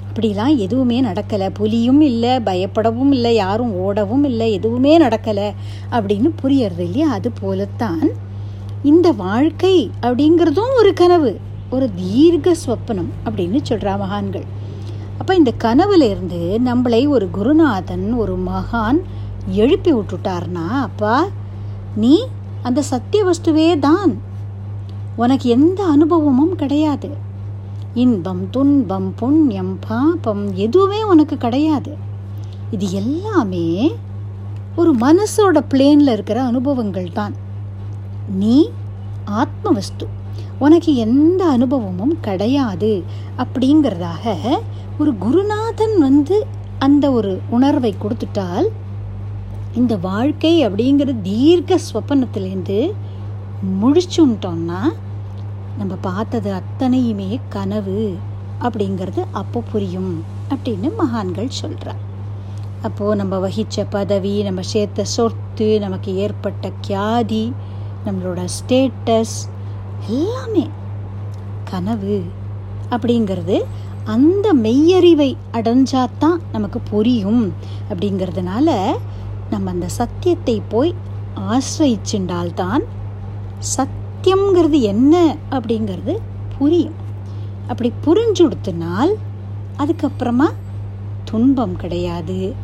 அப்படிலாம் 0.09 0.57
எதுவுமே 0.57 1.03
நடக்கலை. 1.03 1.47
புலியும் 1.53 2.01
இல்லை 2.01 2.33
பயப்படவும் 2.49 3.11
இல்லை 3.11 3.35
யாரும் 3.35 3.73
ஓடவும் 3.85 4.25
இல்லை 4.25 4.53
எதுவுமே 4.53 4.93
நடக்கலை 4.99 5.47
அப்படின்னு 5.91 6.31
புரியறது 6.43 6.85
இல்லையா? 6.87 7.11
அது 7.11 7.31
போலத்தான் 7.41 8.05
இந்த 8.83 9.09
வாழ்க்கை 9.13 9.91
அப்படிங்கிறதும் 10.03 10.75
ஒரு 10.77 10.93
கனவு 10.93 11.31
ஒரு 11.71 11.91
தீர்க்க 11.95 12.55
ஸ்வப்னம் 12.65 13.11
அப்படின்னு 13.25 13.61
சொல்கிறா 13.69 13.93
மகான்கள். 13.99 14.45
அப்போ 15.19 15.35
இந்த 15.35 15.53
கனவுலேருந்து 15.65 16.41
நம்மளை 16.69 17.09
ஒரு 17.09 17.29
குருநாதன் 17.31 18.07
ஒரு 18.15 18.35
மகான் 18.47 19.01
எழுப்பி 19.63 19.93
விட்டுட்டார்னா 19.93 20.67
அப்பா 20.89 21.17
நீ 21.97 22.15
அந்த 22.63 22.83
சத்திய 22.83 23.23
வஸ்துவே 23.25 23.79
தான். 23.79 24.13
உனக்கு 25.17 25.51
எந்த 25.51 25.85
அனுபவமும் 25.85 26.57
கிடையாது. 26.57 27.11
இன்பம் 27.95 28.51
துன்பம் 28.51 29.15
புண்ணியம் 29.15 29.79
பாபம் 29.89 30.55
எதுவுமே 30.55 31.03
உனக்கு 31.03 31.37
கிடையாது. 31.37 31.97
இது 32.71 32.93
எல்லாமே 32.93 33.95
ஒரு 34.77 34.95
மனசோட 34.97 35.61
பிளேனில் 35.71 36.13
இருக்கிற 36.13 36.43
அனுபவங்கள் 36.43 37.13
தான். 37.13 37.35
நீ 38.35 38.71
ஆத்மவஸ்து. 39.27 40.07
உனக்கு 40.59 40.95
எந்த 40.95 41.45
அனுபவமும் 41.45 42.21
கிடையாது 42.21 43.03
அப்படிங்கிறதாக 43.39 44.39
ஒரு 44.99 45.19
குருநாதன் 45.19 45.99
வந்து 45.99 46.47
அந்த 46.79 47.11
ஒரு 47.11 47.41
உணர்வை 47.51 47.95
கொடுத்துட்டால் 48.01 48.67
இந்த 49.75 49.97
வாழ்க்கை 49.97 50.67
அப்படிங்கிற 50.67 51.21
தீர்க்க 51.23 51.79
ஸ்வப்பனத்திலேருந்து 51.93 52.93
முழிச்சுன்ட்டோம்னா 53.63 54.81
நம்ம 55.79 55.95
பார்த்தது 56.01 56.53
அத்தனையுமே 56.53 57.41
கனவு 57.49 58.17
அப்படிங்கிறது 58.61 59.25
அப்போ 59.33 59.63
புரியும் 59.73 60.25
அப்படின்னு 60.51 60.91
மகான்கள் 60.97 61.49
சொல்கிறார் 61.49 62.11
அப்போது 62.83 63.17
நம்ம 63.17 63.49
வகித்த 63.49 63.85
பதவி 63.91 64.43
நம்ம 64.43 64.63
சேர்த்த 64.63 65.05
சொத்து 65.05 65.79
நமக்கு 65.79 66.17
ஏற்பட்ட 66.17 66.73
கியாதி 66.89 67.53
நம்மளோட 68.07 68.49
ஸ்டேட்டஸ் 68.67 69.37
எல்லாமே 70.09 70.71
கனவு 71.65 72.23
அப்படிங்கிறது 72.91 73.63
அந்த 74.05 74.55
மெய்யறிவை 74.55 75.37
அடைஞ்சாதான் 75.53 76.39
நமக்கு 76.53 76.81
புரியும் 76.81 77.53
அப்படிங்கிறதுனால 77.91 78.97
நம்ம 79.51 79.71
அந்த 79.71 79.89
சத்தியத்தை 79.89 80.63
போய் 80.69 80.95
ஆசிரியிச்சுண்டால்தான் 81.37 82.83
சத்தியம்ங்கிறது 83.77 84.81
என்ன 84.81 85.37
அப்படிங்கிறது 85.51 86.19
புரியும். 86.59 86.99
அப்படி 87.67 87.93
புரிஞ்சுடுத்தினால் 88.07 89.13
அதுக்கப்புறமா 89.79 90.49
துன்பம் 91.25 91.77
கிடையாது. 91.77 92.55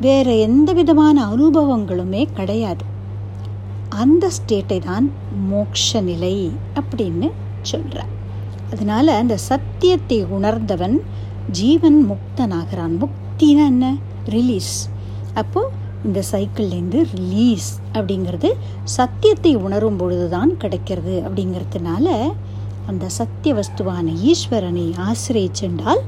வேறு 0.00 0.38
எந்த 0.38 0.72
விதமான 0.72 1.26
அனுபவங்களுமே 1.26 2.22
கிடையாது. 2.34 2.84
அந்த 3.88 4.30
ஸ்டேட்டை 4.36 4.78
தான் 4.78 5.10
மோக்ஷ 5.48 6.00
நிலை 6.00 6.52
அப்படின்னு 6.74 7.30
சொல்கிறார் 7.62 8.12
அதனால 8.72 9.16
அந்த 9.16 9.36
சத்தியத்தை 9.36 10.24
உணர்ந்தவன் 10.24 11.02
ஜீவன் 11.50 11.98
முக்தனாகிறான். 12.10 12.94
முக்தினா 13.02 13.64
என்ன? 13.66 13.94
ரிலீஸ் 14.26 14.90
அப்போது 15.34 15.80
இந்த 16.04 16.22
சைக்கிள்லேருந்து 16.32 17.06
ரிலீஸ் 17.14 17.80
அப்படிங்கிறது 17.92 18.52
சத்தியத்தை 18.84 19.56
உணரும் 19.56 19.96
பொழுது 19.96 20.28
தான் 20.28 20.56
கிடைக்கிறது 20.56 21.22
அப்படிங்கிறதுனால 21.26 22.32
அந்த 22.86 23.08
சத்திய 23.08 23.54
வஸ்துவான 23.54 24.14
ஈஸ்வரனை 24.24 24.92
ஆசிரியச்சென்றால் 24.96 26.02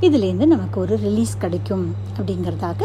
இதுலேருந்து 0.00 0.46
நமக்கு 0.46 0.80
ஒரு 0.80 0.96
ரிலீஸ் 0.96 1.38
கிடைக்கும் 1.38 1.94
அப்படிங்கிறதாக 2.16 2.82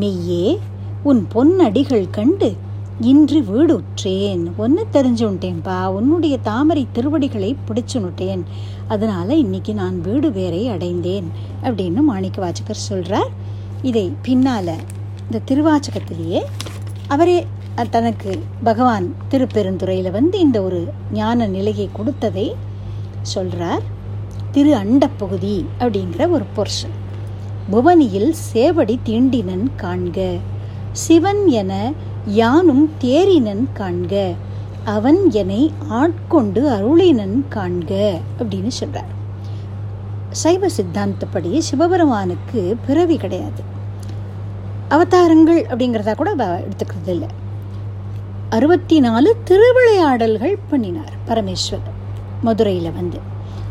மெய்யே 0.00 0.58
உன் 1.02 1.26
பொன்னடிகள் 1.34 2.10
கண்டு 2.10 2.56
இன்று 3.00 3.44
வீடு 3.44 3.74
உற்றேன் 3.74 4.50
ஒன்று 4.56 4.86
தெரிஞ்சுட்டேன்பா 4.92 5.86
உன்னுடைய 5.86 6.38
தாமரை 6.38 6.86
திருவடிகளை 6.92 7.56
பிடிச்சுனுட்டேன் 7.68 8.42
அதனால் 8.88 9.38
இன்னைக்கு 9.38 9.74
நான் 9.74 10.00
வீடு 10.00 10.32
வேறை 10.32 10.68
அடைந்தேன். 10.68 11.30
அப்படின்னு 11.62 12.00
மாணிக்க 12.00 12.40
வாச்சகர் 12.40 12.86
சொல்கிறார் 12.90 13.30
இதை 13.82 14.12
பின்னால 14.22 14.76
இந்த 15.26 15.40
திருவாச்சகத்திலேயே 15.48 16.42
அவரே 17.08 17.46
தனக்கு 17.90 18.42
பகவான் 18.64 19.14
திருப்பெருந்துறையில் 19.28 20.10
வந்து 20.10 20.38
இந்த 20.38 20.62
ஒரு 20.62 20.80
ஞான 21.12 21.46
நிலையை 21.46 21.88
கொடுத்ததை 21.92 22.54
சொல்கிறார் 23.22 23.84
திரு 24.52 24.72
அண்டப்பகுதி 24.74 25.66
அப்படிங்கிற 25.80 26.28
ஒரு 26.28 26.44
புருஷன் 26.54 26.96
புவனியில் 27.70 28.34
சேவடி 28.52 28.96
தீண்டினன் 29.04 29.66
காண்க 29.76 30.18
சிவன் 30.92 31.46
என 31.46 31.92
யானும் 32.24 32.90
தேரினன் 33.00 33.66
காண்க 33.74 34.34
அவன் 34.84 35.30
என்னை 35.32 35.72
ஆட்கொண்டு 35.88 36.62
அருளினன் 36.70 37.38
காண்க 37.50 37.92
அப்படின்னு 38.38 38.68
சொல்கிறார் 38.68 39.12
சைவ 40.32 40.68
சித்தாந்தப்படி 40.68 41.58
சிவபெருமானுக்கு 41.58 42.76
பிறவி 42.86 43.16
கிடையாது. 43.16 43.62
அவதாரங்கள் 44.88 45.66
அப்படிங்கிறதா 45.66 46.14
கூட 46.14 46.34
எடுத்துக்கிறது 46.34 47.08
இல்லை 47.08 47.28
அறுபத்தி 48.50 49.00
நாலு 49.00 49.36
திருவிளையாடல்கள் 49.44 50.58
பண்ணினார் 50.70 51.12
பரமேஸ்வரர் 51.26 51.92
மதுரையில் 52.42 52.92
வந்து. 52.92 53.18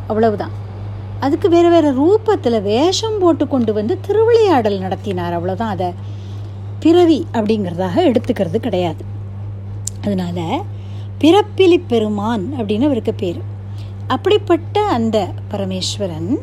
அவ்வளவுதான். 0.08 0.52
அதுக்கு 1.20 1.50
வேறு 1.50 1.70
வேறு 1.70 1.92
ரூபத்தில் 1.92 2.62
வேஷம் 2.62 3.20
போட்டு 3.20 3.48
கொண்டு 3.48 3.74
வந்து 3.74 4.00
திருவிளையாடல் 4.00 4.80
நடத்தினார். 4.80 5.46
அவ்வளோதான் 5.46 5.74
அதை 5.76 5.94
பிறவி 6.80 7.28
அப்படிங்கிறதாக 7.34 7.96
எடுத்துக்கிறது 7.96 8.58
கிடையாது. 8.58 9.06
அதனால் 10.04 10.62
பிறப்பிலி 11.20 11.82
பெருமான் 11.88 12.54
அப்படின்னு 12.58 12.84
அவருக்கு 12.84 13.14
பேர். 13.14 13.42
அப்படிப்பட்ட 14.08 14.82
அந்த 14.82 15.28
பரமேஸ்வரன் 15.52 16.40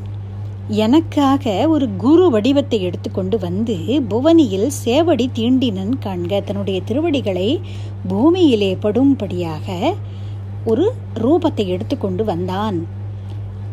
எனக்காக 0.71 1.69
ஒரு 1.69 1.97
குரு 1.97 2.31
வடிவத்தை 2.31 2.81
எடுத்துக்கொண்டு 2.81 3.39
வந்து 3.39 4.03
புவனியில் 4.09 4.71
சேவடி 4.85 5.27
தீண்டினன் 5.35 5.95
காண்க. 6.03 6.45
தன்னுடைய 6.45 6.81
திருவடிகளை 6.81 7.61
பூமியிலே 8.09 8.77
படும்படியாக 8.83 9.95
ஒரு 10.65 10.93
ரூபத்தை 11.15 11.67
எடுத்துக்கொண்டு 11.67 12.25
வந்தான். 12.25 12.87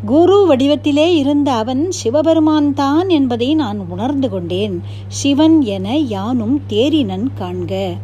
குரு 0.04 0.46
வடிவத்திலே 0.48 1.06
இருந்த 1.14 1.52
அவன் 1.52 1.90
சிவபெருமான் 1.90 2.74
தான் 2.74 3.08
என்பதை 3.08 3.54
நான் 3.54 3.78
உணர்ந்து 3.88 4.28
கொண்டேன். 4.28 4.82
சிவன் 5.08 5.62
என 5.62 5.96
யானும் 5.96 6.62
தேரினன் 6.68 7.28
காண்க. 7.40 7.96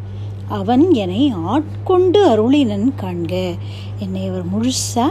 அவன் 0.49 0.93
என்னை 0.93 1.33
ஆட்கொண்டு 1.45 2.21
அருளினன் 2.29 2.91
காண்க. 3.01 3.55
என்னை 3.99 4.27
அவர் 4.27 4.47
முழுசா 4.47 5.07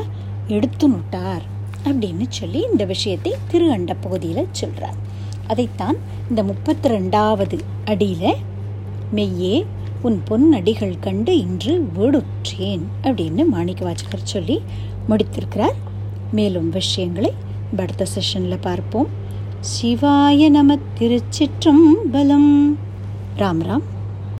எடுத்து 0.48 0.90
நுட்டார் 0.90 1.52
அப்படின்னு 1.84 2.26
சொல்லி 2.30 2.66
இந்த 2.72 2.86
விஷயத்தை 2.86 3.34
திரு 3.48 3.72
அண்ட 3.72 3.94
பகுதியில் 3.94 4.52
சொல்கிறார் 4.52 5.00
அதைத்தான் 5.48 5.98
இந்த 6.30 6.44
முப்பத்தி 6.44 6.90
ரெண்டாவது 6.90 7.60
அடியில் 7.86 8.36
மெய்யே 9.16 9.66
உன் 10.02 10.22
பொன் 10.26 10.54
அடிகள் 10.54 10.96
கண்டு 11.00 11.38
இன்று 11.38 11.74
வீடுற்றேன் 11.98 12.84
அப்படின்னு 13.04 13.46
மாணிக்க 13.46 13.86
வாச்சகர் 13.86 14.32
சொல்லி 14.34 14.62
முடித்திருக்கிறார். 15.10 15.78
மேலும் 16.32 16.70
விஷயங்களை 16.70 17.34
அடுத்த 17.78 18.06
செஷனில் 18.16 18.58
பார்ப்போம். 18.62 19.08
சிவாய 19.60 20.50
நம 20.50 20.78
திருச்சிற்றும் 21.00 21.88
பலம் 22.12 22.78
ராம் 23.38 23.64
ராம். 23.68 23.86